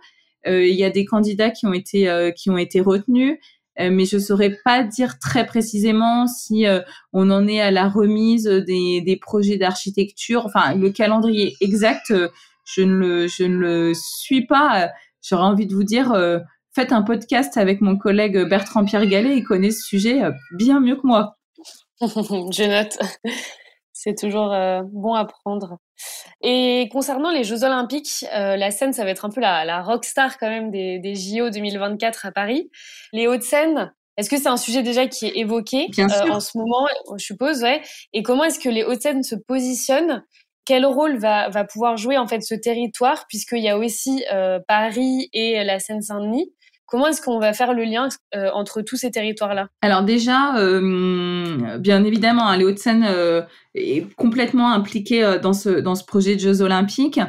Euh, 0.47 0.65
il 0.65 0.75
y 0.75 0.83
a 0.83 0.89
des 0.89 1.05
candidats 1.05 1.51
qui 1.51 1.65
ont 1.65 1.73
été 1.73 2.09
euh, 2.09 2.31
qui 2.31 2.49
ont 2.49 2.57
été 2.57 2.79
retenus 2.79 3.37
euh, 3.79 3.89
mais 3.91 4.05
je 4.05 4.17
saurais 4.17 4.57
pas 4.63 4.83
dire 4.83 5.19
très 5.19 5.45
précisément 5.45 6.25
si 6.25 6.65
on 7.13 7.29
en 7.29 7.47
est 7.47 7.61
à 7.61 7.69
la 7.69 7.87
remise 7.87 8.45
des, 8.45 9.01
des 9.01 9.17
projets 9.17 9.57
d'architecture. 9.57 10.47
Enfin, 10.47 10.73
le 10.73 10.89
calendrier 10.89 11.55
exact, 11.61 12.11
je 12.65 12.81
ne 12.81 12.95
le, 12.95 13.27
je 13.27 13.43
ne 13.43 13.57
le 13.57 13.93
suis 13.93 14.47
pas. 14.47 14.89
J'aurais 15.27 15.43
envie 15.43 15.67
de 15.67 15.73
vous 15.73 15.83
dire, 15.83 16.15
faites 16.73 16.91
un 16.91 17.01
podcast 17.01 17.57
avec 17.57 17.81
mon 17.81 17.97
collègue 17.97 18.47
Bertrand 18.47 18.85
Pierre 18.85 19.05
Gallet, 19.05 19.37
il 19.37 19.43
connaît 19.43 19.71
ce 19.71 19.81
sujet 19.81 20.21
bien 20.51 20.79
mieux 20.79 20.95
que 20.95 21.05
moi. 21.05 21.37
je 22.01 22.69
note. 22.69 22.97
C'est 23.93 24.15
toujours 24.15 24.55
bon 24.91 25.13
à 25.13 25.25
prendre. 25.25 25.79
Et 26.41 26.87
concernant 26.91 27.31
les 27.31 27.43
Jeux 27.43 27.63
Olympiques, 27.63 28.25
euh, 28.33 28.55
la 28.55 28.71
scène, 28.71 28.93
ça 28.93 29.03
va 29.03 29.09
être 29.09 29.25
un 29.25 29.29
peu 29.29 29.41
la, 29.41 29.65
la 29.65 29.81
rockstar 29.81 30.37
quand 30.37 30.49
même 30.49 30.69
des, 30.69 30.99
des 30.99 31.15
JO 31.15 31.49
2024 31.49 32.27
à 32.27 32.31
Paris. 32.31 32.69
Les 33.11 33.27
Hauts-de-Seine, 33.27 33.93
est-ce 34.17 34.29
que 34.29 34.37
c'est 34.37 34.47
un 34.47 34.57
sujet 34.57 34.83
déjà 34.83 35.07
qui 35.07 35.25
est 35.25 35.37
évoqué 35.37 35.87
euh, 35.97 36.31
en 36.31 36.39
ce 36.39 36.57
moment, 36.57 36.87
je 37.17 37.23
suppose, 37.23 37.63
ouais. 37.63 37.81
Et 38.13 38.21
comment 38.21 38.43
est-ce 38.43 38.59
que 38.59 38.69
les 38.69 38.83
Hauts-de-Seine 38.83 39.23
se 39.23 39.35
positionnent 39.35 40.23
Quel 40.67 40.85
rôle 40.85 41.17
va, 41.17 41.47
va 41.47 41.63
pouvoir 41.63 41.95
jouer 41.95 42.17
en 42.17 42.27
fait 42.27 42.41
ce 42.41 42.53
territoire, 42.53 43.25
puisqu'il 43.29 43.63
y 43.63 43.69
a 43.69 43.77
aussi 43.77 44.25
euh, 44.33 44.59
Paris 44.67 45.29
et 45.31 45.63
la 45.63 45.79
Seine-Saint-Denis. 45.79 46.51
Comment 46.85 47.07
est-ce 47.07 47.21
qu'on 47.21 47.39
va 47.39 47.53
faire 47.53 47.73
le 47.73 47.83
lien 47.83 48.09
euh, 48.35 48.49
entre 48.53 48.81
tous 48.81 48.97
ces 48.97 49.11
territoires-là? 49.11 49.67
Alors 49.81 50.03
déjà, 50.03 50.57
euh, 50.57 51.77
bien 51.79 52.03
évidemment, 52.03 52.47
hein, 52.47 52.57
les 52.57 52.65
Hauts-de-Seine 52.65 53.05
euh, 53.07 53.41
est 53.75 54.13
complètement 54.15 54.71
impliqué 54.71 55.37
dans 55.41 55.53
ce 55.53 55.69
dans 55.69 55.95
ce 55.95 56.03
projet 56.03 56.35
de 56.35 56.41
Jeux 56.41 56.61
Olympiques. 56.61 57.19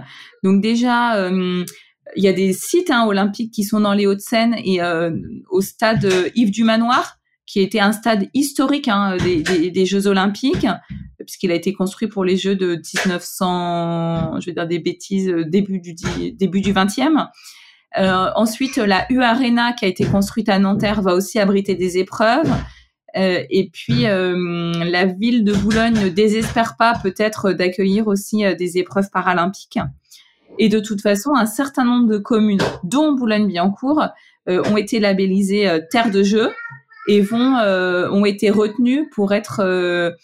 Donc 0.42 0.60
déjà, 0.60 1.28
il 2.16 2.22
y 2.24 2.28
a 2.28 2.32
des 2.32 2.52
sites 2.52 2.90
hein, 2.90 3.06
olympiques 3.06 3.52
qui 3.52 3.62
sont 3.64 3.80
dans 3.80 3.94
les 3.94 4.06
Hauts-de-Seine 4.06 4.56
et 4.64 4.80
au 5.50 5.60
stade 5.60 6.08
Yves 6.34 6.50
du 6.50 6.64
Manoir, 6.64 7.17
qui 7.48 7.60
était 7.60 7.80
un 7.80 7.92
stade 7.92 8.28
historique 8.34 8.88
hein, 8.88 9.16
des, 9.16 9.42
des, 9.42 9.70
des, 9.70 9.86
Jeux 9.86 10.06
Olympiques, 10.06 10.66
puisqu'il 11.24 11.50
a 11.50 11.54
été 11.54 11.72
construit 11.72 12.06
pour 12.06 12.22
les 12.22 12.36
Jeux 12.36 12.56
de 12.56 12.74
1900, 12.74 14.40
je 14.40 14.46
vais 14.46 14.52
dire 14.52 14.66
des 14.66 14.78
bêtises, 14.78 15.32
début 15.46 15.80
du 15.80 15.94
début 16.32 16.60
du 16.60 16.74
20e. 16.74 17.28
Euh, 17.96 18.26
ensuite, 18.36 18.76
la 18.76 19.06
U 19.10 19.22
Arena 19.22 19.72
qui 19.72 19.86
a 19.86 19.88
été 19.88 20.04
construite 20.04 20.50
à 20.50 20.58
Nanterre 20.58 21.00
va 21.00 21.14
aussi 21.14 21.38
abriter 21.38 21.74
des 21.74 21.96
épreuves. 21.96 22.52
Euh, 23.16 23.42
et 23.48 23.70
puis, 23.70 24.06
euh, 24.06 24.72
la 24.84 25.06
ville 25.06 25.42
de 25.42 25.54
Boulogne 25.54 25.98
ne 25.98 26.08
désespère 26.10 26.76
pas 26.76 26.94
peut-être 27.02 27.52
d'accueillir 27.52 28.06
aussi 28.06 28.44
euh, 28.44 28.54
des 28.54 28.76
épreuves 28.76 29.08
paralympiques. 29.10 29.78
Et 30.58 30.68
de 30.68 30.80
toute 30.80 31.00
façon, 31.00 31.34
un 31.34 31.46
certain 31.46 31.84
nombre 31.84 32.08
de 32.08 32.18
communes, 32.18 32.60
dont 32.84 33.12
Boulogne-Billancourt, 33.12 34.08
euh, 34.48 34.62
ont 34.70 34.76
été 34.76 35.00
labellisées 35.00 35.78
terre 35.90 36.10
de 36.10 36.22
jeu 36.22 36.50
et 37.08 37.20
vont 37.20 37.56
ont 37.56 38.24
été 38.24 38.50
retenues 38.50 39.08
pour 39.10 39.32
être 39.32 40.14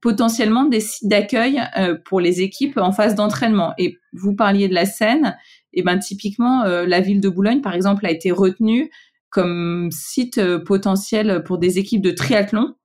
potentiellement 0.00 0.64
des 0.64 0.80
sites 0.80 1.08
d'accueil 1.08 1.60
pour 2.04 2.20
les 2.20 2.42
équipes 2.42 2.76
en 2.76 2.92
phase 2.92 3.14
d'entraînement. 3.14 3.72
Et 3.78 3.98
vous 4.12 4.36
parliez 4.36 4.68
de 4.68 4.74
la 4.74 4.86
Seine, 4.86 5.36
et 5.72 5.82
ben 5.82 5.98
typiquement 5.98 6.64
la 6.64 7.00
ville 7.00 7.20
de 7.20 7.28
Boulogne, 7.28 7.62
par 7.62 7.74
exemple, 7.74 8.06
a 8.06 8.10
été 8.10 8.30
retenue 8.30 8.90
comme 9.34 9.90
site 9.90 10.38
euh, 10.38 10.60
potentiel 10.60 11.42
pour 11.42 11.58
des 11.58 11.80
équipes 11.80 12.00
de 12.00 12.12
triathlon 12.12 12.76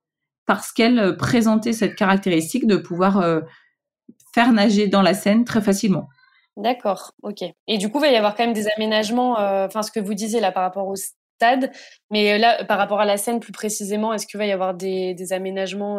parce 0.46 0.72
qu'elle 0.72 0.98
euh, 0.98 1.12
présentait 1.12 1.72
cette 1.72 1.94
caractéristique 1.94 2.66
de 2.66 2.76
pouvoir 2.76 3.20
euh, 3.20 3.40
faire 4.34 4.52
nager 4.52 4.88
dans 4.88 5.00
la 5.00 5.14
Seine 5.14 5.44
très 5.44 5.62
facilement. 5.62 6.08
D'accord, 6.56 7.12
ok. 7.22 7.44
Et 7.68 7.78
du 7.78 7.88
coup, 7.88 7.98
il 7.98 8.00
va 8.00 8.08
y 8.08 8.16
avoir 8.16 8.34
quand 8.34 8.44
même 8.44 8.52
des 8.52 8.66
aménagements, 8.76 9.34
enfin 9.38 9.82
ce 9.82 9.92
que 9.92 10.00
vous 10.00 10.14
disiez 10.14 10.40
là 10.40 10.50
par 10.50 10.64
rapport 10.64 10.88
au 10.88 10.96
stade, 11.40 11.72
mais 12.10 12.38
là 12.38 12.64
par 12.64 12.78
rapport 12.78 13.00
à 13.00 13.04
la 13.04 13.16
Seine 13.16 13.40
plus 13.40 13.52
précisément, 13.52 14.12
est-ce 14.12 14.26
qu'il 14.26 14.38
va 14.38 14.46
y 14.46 14.52
avoir 14.52 14.74
des, 14.74 15.32
aménagements, 15.32 15.96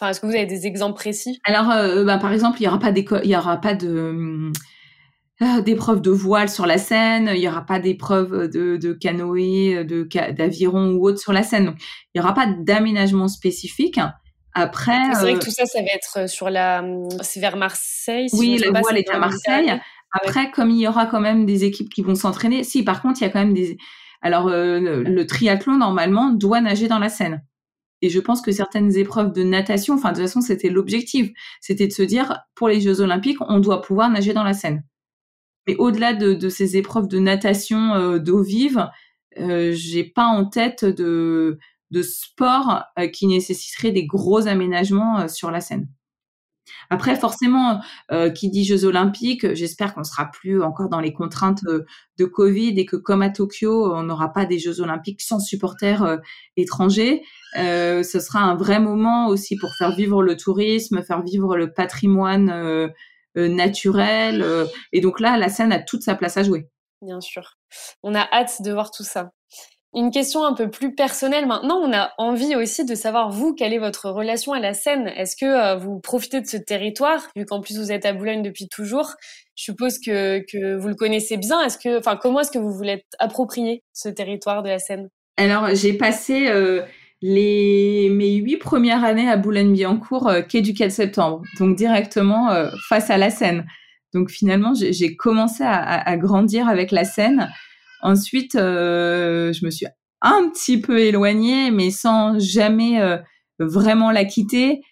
enfin 0.00 0.10
est-ce 0.10 0.20
que 0.20 0.26
vous 0.26 0.34
avez 0.34 0.46
des 0.46 0.66
exemples 0.66 0.96
précis? 0.96 1.38
Alors, 1.44 1.66
bah, 2.04 2.18
par 2.18 2.32
exemple, 2.32 2.58
il 2.60 2.62
n'y 2.62 2.68
aura 2.68 2.78
pas 2.78 2.90
il 2.90 3.30
y 3.30 3.36
aura 3.36 3.60
pas 3.60 3.74
de 3.74 3.88
hum, 3.88 4.52
d'épreuves 5.64 6.00
de 6.00 6.10
voile 6.10 6.48
sur 6.48 6.66
la 6.66 6.78
Seine, 6.78 7.30
il 7.34 7.40
n'y 7.40 7.48
aura 7.48 7.64
pas 7.64 7.78
d'épreuves 7.78 8.48
de, 8.48 8.76
de 8.76 8.92
canoë, 8.92 9.84
de 9.84 10.08
d'aviron 10.32 10.92
ou 10.92 11.06
autre 11.06 11.18
sur 11.18 11.32
la 11.32 11.42
Seine. 11.42 11.66
Donc, 11.66 11.76
il 12.14 12.20
n'y 12.20 12.24
aura 12.24 12.34
pas 12.34 12.46
d'aménagement 12.46 13.28
spécifique. 13.28 14.00
Après, 14.54 15.14
c'est 15.14 15.20
vrai 15.20 15.32
que 15.34 15.38
euh, 15.38 15.40
tout 15.40 15.50
ça, 15.50 15.66
ça 15.66 15.80
va 15.80 15.88
être 15.94 16.28
sur 16.28 16.50
la, 16.50 16.82
c'est 17.22 17.40
vers 17.40 17.56
Marseille. 17.56 18.28
oui, 18.32 18.58
la 18.58 18.80
voile 18.80 18.98
est 18.98 19.10
à 19.10 19.18
Marseille. 19.18 19.80
Après, 20.10 20.50
comme 20.50 20.70
il 20.70 20.80
y 20.80 20.88
aura 20.88 21.06
quand 21.06 21.20
même 21.20 21.46
des 21.46 21.64
équipes 21.64 21.90
qui 21.90 22.02
vont 22.02 22.14
s'entraîner, 22.14 22.64
si 22.64 22.82
par 22.82 23.02
contre 23.02 23.20
il 23.20 23.24
y 23.24 23.26
a 23.26 23.30
quand 23.30 23.40
même 23.40 23.54
des, 23.54 23.76
alors 24.20 24.48
euh, 24.48 25.02
le 25.04 25.26
triathlon 25.26 25.76
normalement 25.76 26.30
doit 26.30 26.60
nager 26.60 26.88
dans 26.88 26.98
la 26.98 27.08
Seine. 27.08 27.44
Et 28.00 28.10
je 28.10 28.20
pense 28.20 28.42
que 28.42 28.52
certaines 28.52 28.96
épreuves 28.96 29.32
de 29.32 29.42
natation, 29.42 29.94
enfin 29.94 30.10
de 30.10 30.16
toute 30.16 30.26
façon 30.26 30.40
c'était 30.40 30.70
l'objectif, 30.70 31.30
c'était 31.60 31.86
de 31.88 31.92
se 31.92 32.02
dire 32.02 32.40
pour 32.54 32.68
les 32.68 32.80
Jeux 32.80 33.00
Olympiques, 33.00 33.38
on 33.40 33.58
doit 33.58 33.82
pouvoir 33.82 34.08
nager 34.10 34.32
dans 34.32 34.44
la 34.44 34.54
Seine. 34.54 34.84
Mais 35.68 35.76
au-delà 35.76 36.14
de, 36.14 36.48
ces 36.48 36.78
épreuves 36.78 37.08
de 37.08 37.18
natation 37.18 37.94
euh, 37.94 38.18
d'eau 38.18 38.42
vive, 38.42 38.88
euh, 39.38 39.72
j'ai 39.74 40.02
pas 40.02 40.24
en 40.24 40.46
tête 40.46 40.86
de, 40.86 41.58
de 41.90 42.02
sport 42.02 42.84
euh, 42.98 43.08
qui 43.08 43.26
nécessiterait 43.26 43.92
des 43.92 44.06
gros 44.06 44.46
aménagements 44.46 45.28
sur 45.28 45.50
la 45.50 45.60
scène. 45.60 45.86
Après, 46.90 47.16
forcément, 47.16 47.80
qui 48.34 48.50
dit 48.50 48.64
Jeux 48.64 48.84
Olympiques, 48.84 49.54
j'espère 49.54 49.94
qu'on 49.94 50.04
sera 50.04 50.30
plus 50.30 50.62
encore 50.62 50.88
dans 50.88 51.00
les 51.00 51.12
contraintes 51.12 51.62
de 51.64 52.24
Covid 52.24 52.78
et 52.78 52.86
que 52.86 52.96
comme 52.96 53.22
à 53.22 53.30
Tokyo, 53.30 53.92
on 53.94 54.02
n'aura 54.02 54.32
pas 54.32 54.46
des 54.46 54.58
Jeux 54.58 54.80
Olympiques 54.80 55.20
sans 55.20 55.40
supporters 55.40 56.18
étrangers. 56.56 57.22
ce 57.54 58.20
sera 58.20 58.40
un 58.40 58.54
vrai 58.54 58.80
moment 58.80 59.28
aussi 59.28 59.56
pour 59.56 59.74
faire 59.74 59.94
vivre 59.94 60.22
le 60.22 60.36
tourisme, 60.36 61.02
faire 61.02 61.22
vivre 61.22 61.56
le 61.56 61.72
patrimoine 61.72 62.88
euh, 63.38 63.48
naturel. 63.48 64.42
Euh, 64.42 64.66
et 64.92 65.00
donc 65.00 65.20
là, 65.20 65.36
la 65.36 65.48
scène 65.48 65.72
a 65.72 65.80
toute 65.80 66.02
sa 66.02 66.14
place 66.14 66.36
à 66.36 66.42
jouer. 66.42 66.68
Bien 67.02 67.20
sûr. 67.20 67.56
On 68.02 68.14
a 68.14 68.26
hâte 68.32 68.62
de 68.62 68.72
voir 68.72 68.90
tout 68.90 69.04
ça. 69.04 69.30
Une 69.94 70.10
question 70.10 70.44
un 70.44 70.52
peu 70.52 70.70
plus 70.70 70.94
personnelle 70.94 71.46
maintenant, 71.46 71.78
on 71.82 71.92
a 71.92 72.12
envie 72.18 72.54
aussi 72.56 72.84
de 72.84 72.94
savoir, 72.94 73.30
vous, 73.30 73.54
quelle 73.54 73.72
est 73.72 73.78
votre 73.78 74.10
relation 74.10 74.52
à 74.52 74.60
la 74.60 74.74
Seine 74.74 75.08
Est-ce 75.08 75.34
que 75.34 75.46
euh, 75.46 75.76
vous 75.76 75.98
profitez 75.98 76.40
de 76.40 76.46
ce 76.46 76.58
territoire, 76.58 77.26
vu 77.34 77.46
qu'en 77.46 77.60
plus 77.60 77.78
vous 77.78 77.90
êtes 77.90 78.04
à 78.04 78.12
Boulogne 78.12 78.42
depuis 78.42 78.68
toujours? 78.68 79.14
Je 79.54 79.64
suppose 79.64 79.98
que, 79.98 80.40
que 80.40 80.76
vous 80.76 80.88
le 80.88 80.94
connaissez 80.94 81.36
bien. 81.36 81.62
Est-ce 81.62 81.78
que, 81.78 81.98
enfin, 81.98 82.16
comment 82.16 82.40
est-ce 82.40 82.50
que 82.50 82.58
vous 82.58 82.72
voulez 82.72 83.04
approprier 83.18 83.82
ce 83.92 84.08
territoire 84.08 84.62
de 84.62 84.68
la 84.68 84.78
Seine 84.78 85.08
Alors, 85.38 85.74
j'ai 85.74 85.94
passé 85.94 86.48
les 87.20 88.10
mes 88.10 88.36
huit 88.36 88.58
premières 88.58 89.04
années 89.04 89.28
à 89.28 89.36
Boulogne-Billancourt, 89.36 90.28
euh, 90.28 90.42
quai 90.42 90.60
du 90.60 90.74
4 90.74 90.90
septembre, 90.90 91.42
donc 91.58 91.76
directement 91.76 92.50
euh, 92.50 92.70
face 92.88 93.10
à 93.10 93.18
la 93.18 93.30
Seine. 93.30 93.66
Donc 94.14 94.30
finalement, 94.30 94.72
j'ai 94.74 95.16
commencé 95.16 95.62
à, 95.66 96.16
grandir 96.16 96.66
avec 96.66 96.92
la 96.92 97.04
Seine. 97.04 97.50
Ensuite, 98.02 98.54
euh, 98.54 99.52
je 99.52 99.64
me 99.64 99.70
suis 99.70 99.86
un 100.20 100.48
petit 100.50 100.80
peu 100.80 100.98
éloignée, 101.00 101.70
mais 101.70 101.90
sans 101.90 102.38
jamais 102.38 103.00
euh, 103.00 103.18
vraiment 103.58 104.10
la 104.10 104.24
quitter. 104.24 104.82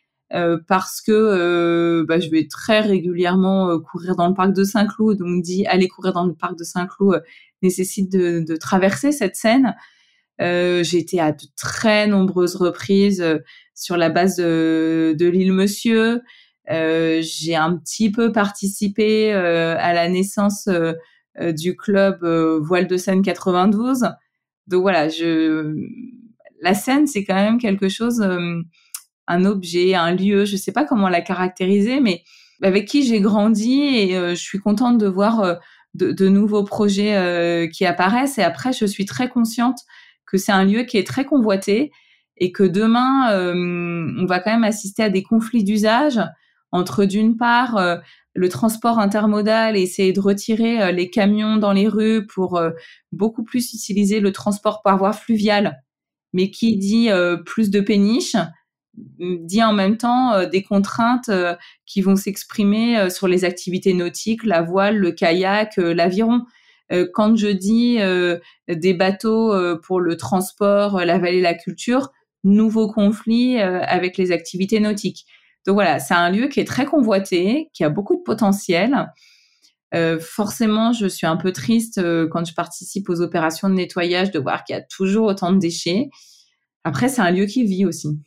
parce 0.66 1.00
que 1.00 2.04
bah, 2.08 2.18
je 2.18 2.28
vais 2.30 2.48
très 2.48 2.80
régulièrement 2.80 3.78
courir 3.78 4.16
dans 4.16 4.28
le 4.28 4.34
parc 4.34 4.52
de 4.52 4.64
Saint-Cloud. 4.64 5.18
Donc, 5.18 5.42
dit 5.42 5.66
aller 5.66 5.88
courir 5.88 6.12
dans 6.12 6.26
le 6.26 6.34
parc 6.34 6.58
de 6.58 6.64
Saint-Cloud 6.64 7.22
nécessite 7.62 8.10
de, 8.10 8.40
de, 8.40 8.56
traverser 8.56 9.12
cette 9.12 9.36
Seine. 9.36 9.74
Euh, 10.40 10.82
j'ai 10.82 10.98
été 10.98 11.20
à 11.20 11.32
de 11.32 11.44
très 11.56 12.06
nombreuses 12.06 12.56
reprises 12.56 13.22
euh, 13.22 13.38
sur 13.74 13.96
la 13.96 14.10
base 14.10 14.36
de, 14.36 15.14
de 15.18 15.26
l'île 15.26 15.52
Monsieur. 15.52 16.20
Euh, 16.70 17.20
j'ai 17.22 17.54
un 17.54 17.76
petit 17.76 18.10
peu 18.10 18.32
participé 18.32 19.32
euh, 19.32 19.76
à 19.78 19.94
la 19.94 20.08
naissance 20.08 20.68
du 21.56 21.76
club 21.76 22.24
Voile 22.62 22.86
de 22.86 22.96
Seine 22.96 23.22
92. 23.22 24.08
Donc 24.66 24.82
voilà, 24.82 25.08
je 25.08 25.74
la 26.62 26.74
Seine 26.74 27.06
c'est 27.06 27.24
quand 27.24 27.34
même 27.34 27.58
quelque 27.58 27.88
chose, 27.88 28.26
un 29.28 29.44
objet, 29.44 29.94
un 29.94 30.14
lieu, 30.14 30.44
je 30.44 30.56
sais 30.56 30.72
pas 30.72 30.84
comment 30.84 31.08
la 31.08 31.20
caractériser, 31.20 32.00
mais 32.00 32.22
avec 32.62 32.86
qui 32.86 33.04
j'ai 33.04 33.20
grandi 33.20 33.82
et 33.82 34.12
je 34.14 34.34
suis 34.34 34.58
contente 34.58 34.98
de 34.98 35.06
voir 35.06 35.58
de, 35.94 36.28
nouveaux 36.28 36.64
projets 36.64 37.68
qui 37.72 37.84
apparaissent. 37.84 38.38
Et 38.38 38.42
après, 38.42 38.72
je 38.72 38.86
suis 38.86 39.04
très 39.04 39.28
consciente 39.28 39.78
que 40.26 40.38
c'est 40.38 40.52
un 40.52 40.64
lieu 40.64 40.82
qui 40.82 40.98
est 40.98 41.06
très 41.06 41.24
convoité 41.24 41.92
et 42.36 42.52
que 42.52 42.62
demain, 42.62 43.30
euh, 43.32 43.54
on 44.18 44.26
va 44.26 44.40
quand 44.40 44.50
même 44.50 44.64
assister 44.64 45.02
à 45.02 45.10
des 45.10 45.22
conflits 45.22 45.64
d'usage 45.64 46.20
entre 46.72 47.04
d'une 47.04 47.36
part 47.36 47.76
euh, 47.76 47.96
le 48.36 48.48
transport 48.48 48.98
intermodal 48.98 49.76
et 49.76 49.82
essayer 49.82 50.12
de 50.12 50.20
retirer 50.20 50.82
euh, 50.82 50.92
les 50.92 51.10
camions 51.10 51.56
dans 51.56 51.72
les 51.72 51.88
rues 51.88 52.26
pour 52.26 52.60
beaucoup 53.12 53.44
plus 53.44 53.72
utiliser 53.72 54.20
le 54.20 54.32
transport 54.32 54.82
par 54.82 54.98
voie 54.98 55.12
fluviale, 55.12 55.82
mais 56.32 56.50
qui 56.50 56.76
dit 56.76 57.08
plus 57.44 57.70
de 57.70 57.80
péniches, 57.80 58.36
dit 59.18 59.62
en 59.62 59.72
même 59.72 59.96
temps 59.96 60.46
des 60.46 60.62
contraintes 60.62 61.30
qui 61.84 62.00
vont 62.00 62.16
s'exprimer 62.16 63.10
sur 63.10 63.28
les 63.28 63.44
activités 63.44 63.94
nautiques, 63.94 64.44
la 64.44 64.62
voile, 64.62 64.96
le 64.96 65.12
kayak, 65.12 65.76
l'aviron. 65.76 66.44
Euh, 66.92 67.06
quand 67.12 67.36
je 67.36 67.48
dis 67.48 67.96
euh, 68.00 68.38
des 68.68 68.94
bateaux 68.94 69.52
euh, 69.52 69.80
pour 69.82 70.00
le 70.00 70.16
transport, 70.16 71.00
la 71.00 71.18
vallée, 71.18 71.40
la 71.40 71.54
culture, 71.54 72.12
nouveau 72.44 72.88
conflit 72.92 73.58
avec 73.58 74.16
les 74.18 74.30
activités 74.30 74.78
nautiques. 74.78 75.26
Donc 75.66 75.74
voilà, 75.74 75.98
c'est 75.98 76.14
un 76.14 76.30
lieu 76.30 76.48
qui 76.48 76.60
est 76.60 76.64
très 76.64 76.86
convoité, 76.86 77.70
qui 77.72 77.84
a 77.84 77.88
beaucoup 77.88 78.16
de 78.16 78.22
potentiel. 78.22 79.12
Euh, 79.94 80.18
forcément, 80.18 80.92
je 80.92 81.06
suis 81.06 81.26
un 81.26 81.36
peu 81.36 81.52
triste 81.52 82.00
quand 82.30 82.44
je 82.44 82.54
participe 82.54 83.08
aux 83.08 83.20
opérations 83.20 83.68
de 83.68 83.74
nettoyage 83.74 84.30
de 84.30 84.38
voir 84.38 84.64
qu'il 84.64 84.76
y 84.76 84.78
a 84.78 84.82
toujours 84.82 85.26
autant 85.26 85.52
de 85.52 85.58
déchets. 85.58 86.10
Après, 86.84 87.08
c'est 87.08 87.22
un 87.22 87.30
lieu 87.30 87.46
qui 87.46 87.64
vit 87.64 87.84
aussi. 87.84 88.20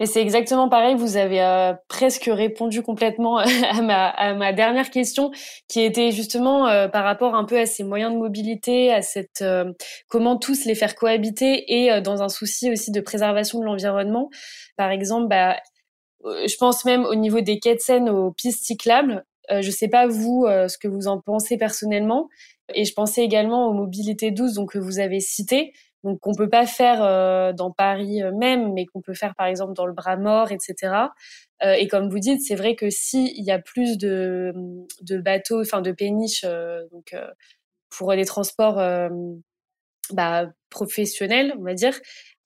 Et 0.00 0.06
c'est 0.06 0.22
exactement 0.22 0.68
pareil. 0.68 0.94
Vous 0.94 1.16
avez 1.16 1.42
euh, 1.42 1.72
presque 1.88 2.30
répondu 2.32 2.82
complètement 2.82 3.38
à 3.72 3.82
ma, 4.34 4.52
dernière 4.52 4.90
question, 4.90 5.32
qui 5.68 5.80
était 5.80 6.12
justement 6.12 6.68
euh, 6.68 6.88
par 6.88 7.04
rapport 7.04 7.34
un 7.34 7.44
peu 7.44 7.58
à 7.58 7.66
ces 7.66 7.82
moyens 7.82 8.12
de 8.12 8.18
mobilité, 8.18 8.92
à 8.92 9.02
cette 9.02 9.42
euh, 9.42 9.72
comment 10.08 10.36
tous 10.36 10.64
les 10.64 10.74
faire 10.74 10.94
cohabiter 10.94 11.64
et 11.68 12.00
dans 12.00 12.22
un 12.22 12.28
souci 12.28 12.70
aussi 12.70 12.92
de 12.92 13.00
préservation 13.00 13.58
de 13.58 13.64
l'environnement. 13.64 14.30
Par 14.76 14.90
exemple, 14.90 15.28
bah, 15.28 15.56
je 16.24 16.56
pense 16.56 16.84
même 16.84 17.04
au 17.04 17.14
niveau 17.14 17.40
des 17.40 17.60
quais 17.60 17.74
de 17.74 17.80
Seine 17.80 18.08
aux 18.08 18.32
pistes 18.32 18.64
cyclables. 18.64 19.24
je 19.50 19.70
sais 19.70 19.88
pas 19.88 20.06
vous 20.06 20.46
ce 20.46 20.76
que 20.78 20.88
vous 20.88 21.08
en 21.08 21.20
pensez 21.20 21.56
personnellement. 21.56 22.28
Et 22.74 22.84
je 22.84 22.92
pensais 22.92 23.22
également 23.22 23.66
aux 23.68 23.72
mobilités 23.72 24.30
douces, 24.30 24.54
donc 24.54 24.72
que 24.72 24.78
vous 24.78 24.98
avez 24.98 25.20
citées 25.20 25.72
donc 26.04 26.20
qu'on 26.20 26.34
peut 26.34 26.48
pas 26.48 26.66
faire 26.66 27.02
euh, 27.02 27.52
dans 27.52 27.70
Paris 27.72 28.22
euh, 28.22 28.32
même, 28.32 28.72
mais 28.72 28.86
qu'on 28.86 29.00
peut 29.00 29.14
faire 29.14 29.34
par 29.34 29.46
exemple 29.46 29.72
dans 29.74 29.86
le 29.86 29.92
bras 29.92 30.16
mort, 30.16 30.52
etc. 30.52 30.74
Euh, 31.64 31.72
et 31.72 31.88
comme 31.88 32.08
vous 32.08 32.18
dites, 32.20 32.40
c'est 32.42 32.54
vrai 32.54 32.76
que 32.76 32.88
s'il 32.90 33.42
y 33.44 33.50
a 33.50 33.58
plus 33.58 33.98
de, 33.98 34.52
de 35.02 35.18
bateaux, 35.18 35.60
enfin 35.60 35.80
de 35.82 35.92
péniches, 35.92 36.44
donc 36.92 37.16
pour 37.90 38.12
les 38.12 38.24
transports 38.24 38.80
bah, 40.12 40.46
professionnels, 40.70 41.54
on 41.58 41.62
va 41.62 41.74
dire, 41.74 41.98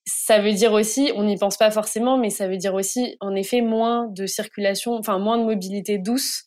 ça 0.05 0.39
veut 0.39 0.53
dire 0.53 0.73
aussi, 0.73 1.11
on 1.15 1.23
n'y 1.23 1.37
pense 1.37 1.57
pas 1.57 1.71
forcément, 1.71 2.17
mais 2.17 2.29
ça 2.29 2.47
veut 2.47 2.57
dire 2.57 2.73
aussi, 2.73 3.15
en 3.21 3.35
effet, 3.35 3.61
moins 3.61 4.07
de 4.07 4.25
circulation, 4.25 4.93
enfin 4.93 5.17
moins 5.19 5.37
de 5.37 5.43
mobilité 5.43 5.97
douce. 5.97 6.45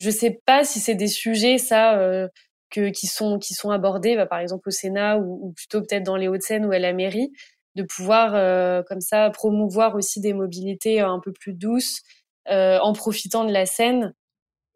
Je 0.00 0.10
sais 0.10 0.40
pas 0.46 0.64
si 0.64 0.80
c'est 0.80 0.94
des 0.94 1.08
sujets, 1.08 1.58
ça, 1.58 1.98
euh, 1.98 2.28
que, 2.70 2.90
qui 2.90 3.06
sont 3.06 3.38
qui 3.38 3.54
sont 3.54 3.70
abordés, 3.70 4.16
bah, 4.16 4.26
par 4.26 4.40
exemple 4.40 4.68
au 4.68 4.72
Sénat 4.72 5.18
ou, 5.18 5.52
plutôt 5.56 5.80
peut-être 5.80 6.04
dans 6.04 6.16
les 6.16 6.28
Hauts-de-Seine 6.28 6.66
ou 6.66 6.72
à 6.72 6.78
la 6.78 6.92
mairie, 6.92 7.32
de 7.76 7.82
pouvoir 7.84 8.34
euh, 8.34 8.82
comme 8.84 9.00
ça 9.00 9.30
promouvoir 9.30 9.96
aussi 9.96 10.20
des 10.20 10.32
mobilités 10.34 11.00
un 11.00 11.20
peu 11.20 11.32
plus 11.32 11.54
douces 11.54 12.02
euh, 12.50 12.78
en 12.80 12.92
profitant 12.92 13.44
de 13.44 13.52
la 13.52 13.66
Seine. 13.66 14.14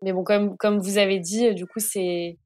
Mais 0.02 0.12
bon, 0.12 0.24
comme 0.24 0.56
comme 0.58 0.78
vous 0.80 0.98
avez 0.98 1.20
dit, 1.20 1.54
du 1.54 1.66
coup, 1.66 1.80
c'est 1.80 2.38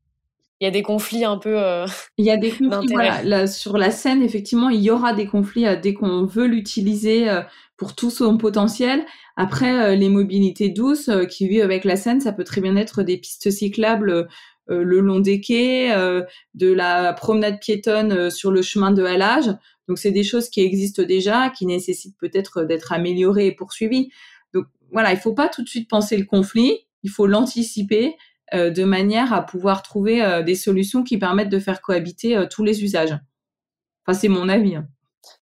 il 0.63 0.65
y 0.65 0.69
a 0.69 0.71
des 0.71 0.83
conflits 0.83 1.25
un 1.25 1.39
peu. 1.39 1.61
Euh, 1.61 1.87
il 2.19 2.25
y 2.25 2.31
a 2.31 2.37
des 2.37 2.53
conflits. 2.53 2.93
Voilà, 2.93 3.49
sur 3.49 3.77
la 3.77 3.91
scène, 3.91 4.23
effectivement, 4.23 4.69
il 4.69 4.81
y 4.81 4.93
aura 4.93 5.13
des 5.13 5.27
conflits 5.27 5.67
euh, 5.67 5.75
dès 5.75 5.93
qu'on 5.93 6.25
veut 6.25 6.47
l'utiliser 6.47 7.29
euh, 7.29 7.43
pour 7.77 7.97
tout 7.97 8.11
son 8.11 8.39
potentiel. 8.39 9.05
Après, 9.37 9.97
les 9.97 10.09
mobilités 10.09 10.69
douces 10.69 11.11
qui 11.29 11.49
vivent 11.49 11.65
avec 11.65 11.85
la 11.85 11.97
scène, 11.97 12.21
ça 12.21 12.33
peut 12.33 12.45
très 12.45 12.61
bien 12.61 12.77
être 12.77 13.03
des 13.03 13.17
pistes 13.17 13.51
cyclables 13.51 14.29
le 14.69 15.01
long 15.01 15.19
des 15.19 15.41
quais, 15.41 15.91
de 16.55 16.73
la 16.73 17.13
promenade 17.15 17.59
piétonne 17.59 18.31
sur 18.31 18.53
le 18.53 18.63
chemin 18.63 18.93
de 18.93 19.03
halage. 19.03 19.47
Donc, 19.89 19.99
c'est 19.99 20.13
des 20.13 20.23
choses 20.23 20.49
qui 20.51 20.61
existent 20.61 21.03
déjà, 21.03 21.51
qui 21.51 21.65
nécessitent 21.67 22.19
peut-être 22.19 22.63
d'être 22.63 22.93
améliorées 22.93 23.47
et 23.47 23.53
poursuivies. 23.53 24.13
Donc, 24.53 24.67
voilà, 24.93 25.11
il 25.11 25.19
faut 25.19 25.35
pas 25.35 25.49
tout 25.49 25.65
de 25.65 25.69
suite 25.69 25.89
penser 25.89 26.19
le 26.19 26.25
conflit. 26.25 26.87
Il 27.03 27.11
faut 27.11 27.27
l'anticiper 27.27 28.15
euh, 28.55 28.71
de 28.71 28.85
manière 28.85 29.33
à 29.33 29.41
pouvoir 29.41 29.83
trouver 29.83 30.23
euh, 30.23 30.43
des 30.43 30.55
solutions 30.55 31.03
qui 31.03 31.17
permettent 31.17 31.49
de 31.49 31.59
faire 31.59 31.81
cohabiter 31.81 32.37
euh, 32.37 32.47
tous 32.47 32.63
les 32.63 32.85
usages. 32.85 33.17
Enfin, 34.05 34.19
c'est 34.19 34.29
mon 34.29 34.49
avis. 34.49 34.77
Hein. 34.77 34.87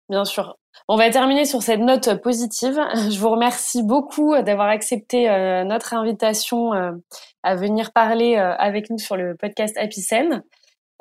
Bien 0.08 0.24
sûr. 0.24 0.56
On 0.86 0.96
va 0.96 1.10
terminer 1.10 1.44
sur 1.44 1.62
cette 1.62 1.80
note 1.80 2.22
positive. 2.22 2.78
Je 3.10 3.18
vous 3.18 3.30
remercie 3.30 3.82
beaucoup 3.82 4.34
d'avoir 4.42 4.68
accepté 4.68 5.28
notre 5.64 5.94
invitation 5.94 6.72
à 7.42 7.54
venir 7.54 7.92
parler 7.92 8.36
avec 8.36 8.90
nous 8.90 8.98
sur 8.98 9.16
le 9.16 9.36
podcast 9.36 9.76
Apicène. 9.78 10.42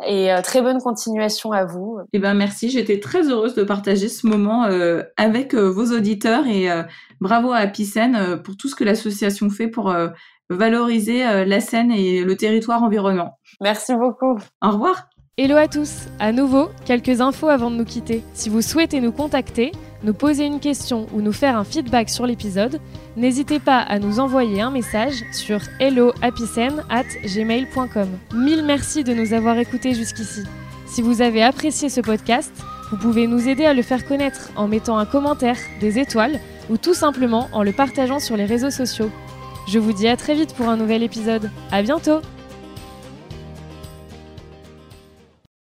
Et 0.05 0.29
très 0.43 0.61
bonne 0.61 0.79
continuation 0.79 1.51
à 1.51 1.65
vous. 1.65 1.99
Eh 2.13 2.19
ben 2.19 2.35
merci, 2.35 2.69
j'étais 2.69 2.99
très 2.99 3.29
heureuse 3.29 3.55
de 3.55 3.63
partager 3.63 4.09
ce 4.09 4.27
moment 4.27 4.67
avec 5.17 5.55
vos 5.55 5.85
auditeurs 5.95 6.45
et 6.45 6.69
bravo 7.19 7.51
à 7.51 7.57
Apicène 7.57 8.41
pour 8.43 8.57
tout 8.57 8.69
ce 8.69 8.75
que 8.75 8.83
l'association 8.83 9.49
fait 9.49 9.67
pour 9.67 9.91
valoriser 10.49 11.25
euh, 11.25 11.45
la 11.45 11.61
Seine 11.61 11.91
et 11.91 12.23
le 12.23 12.35
territoire 12.35 12.83
environnant. 12.83 13.37
Merci 13.61 13.95
beaucoup. 13.95 14.37
Au 14.61 14.71
revoir. 14.71 15.07
Hello 15.37 15.55
à 15.55 15.67
tous. 15.67 16.07
À 16.19 16.33
nouveau, 16.33 16.67
quelques 16.85 17.21
infos 17.21 17.47
avant 17.47 17.71
de 17.71 17.77
nous 17.77 17.85
quitter. 17.85 18.23
Si 18.33 18.49
vous 18.49 18.61
souhaitez 18.61 18.99
nous 18.99 19.13
contacter, 19.13 19.71
nous 20.03 20.13
poser 20.13 20.45
une 20.45 20.59
question 20.59 21.07
ou 21.13 21.21
nous 21.21 21.31
faire 21.31 21.57
un 21.57 21.63
feedback 21.63 22.09
sur 22.09 22.25
l'épisode, 22.25 22.81
n'hésitez 23.15 23.59
pas 23.59 23.79
à 23.79 23.99
nous 23.99 24.19
envoyer 24.19 24.59
un 24.59 24.71
message 24.71 25.23
sur 25.31 25.61
helloapicen@gmail.com. 25.79 28.09
Mille 28.33 28.65
merci 28.65 29.05
de 29.05 29.13
nous 29.13 29.33
avoir 29.33 29.57
écoutés 29.59 29.93
jusqu'ici. 29.93 30.43
Si 30.87 31.01
vous 31.01 31.21
avez 31.21 31.43
apprécié 31.43 31.87
ce 31.87 32.01
podcast, 32.01 32.51
vous 32.91 32.97
pouvez 32.97 33.27
nous 33.27 33.47
aider 33.47 33.65
à 33.65 33.73
le 33.73 33.81
faire 33.81 34.05
connaître 34.05 34.51
en 34.57 34.67
mettant 34.67 34.97
un 34.97 35.05
commentaire, 35.05 35.57
des 35.79 35.99
étoiles 35.99 36.37
ou 36.69 36.75
tout 36.77 36.93
simplement 36.93 37.47
en 37.53 37.63
le 37.63 37.71
partageant 37.71 38.19
sur 38.19 38.35
les 38.35 38.45
réseaux 38.45 38.71
sociaux. 38.71 39.09
Je 39.69 39.77
vous 39.77 39.93
dis 39.93 40.07
à 40.07 40.17
très 40.17 40.33
vite 40.33 40.55
pour 40.55 40.67
un 40.67 40.77
nouvel 40.77 41.03
épisode. 41.03 41.51
À 41.71 41.83
bientôt! 41.83 42.21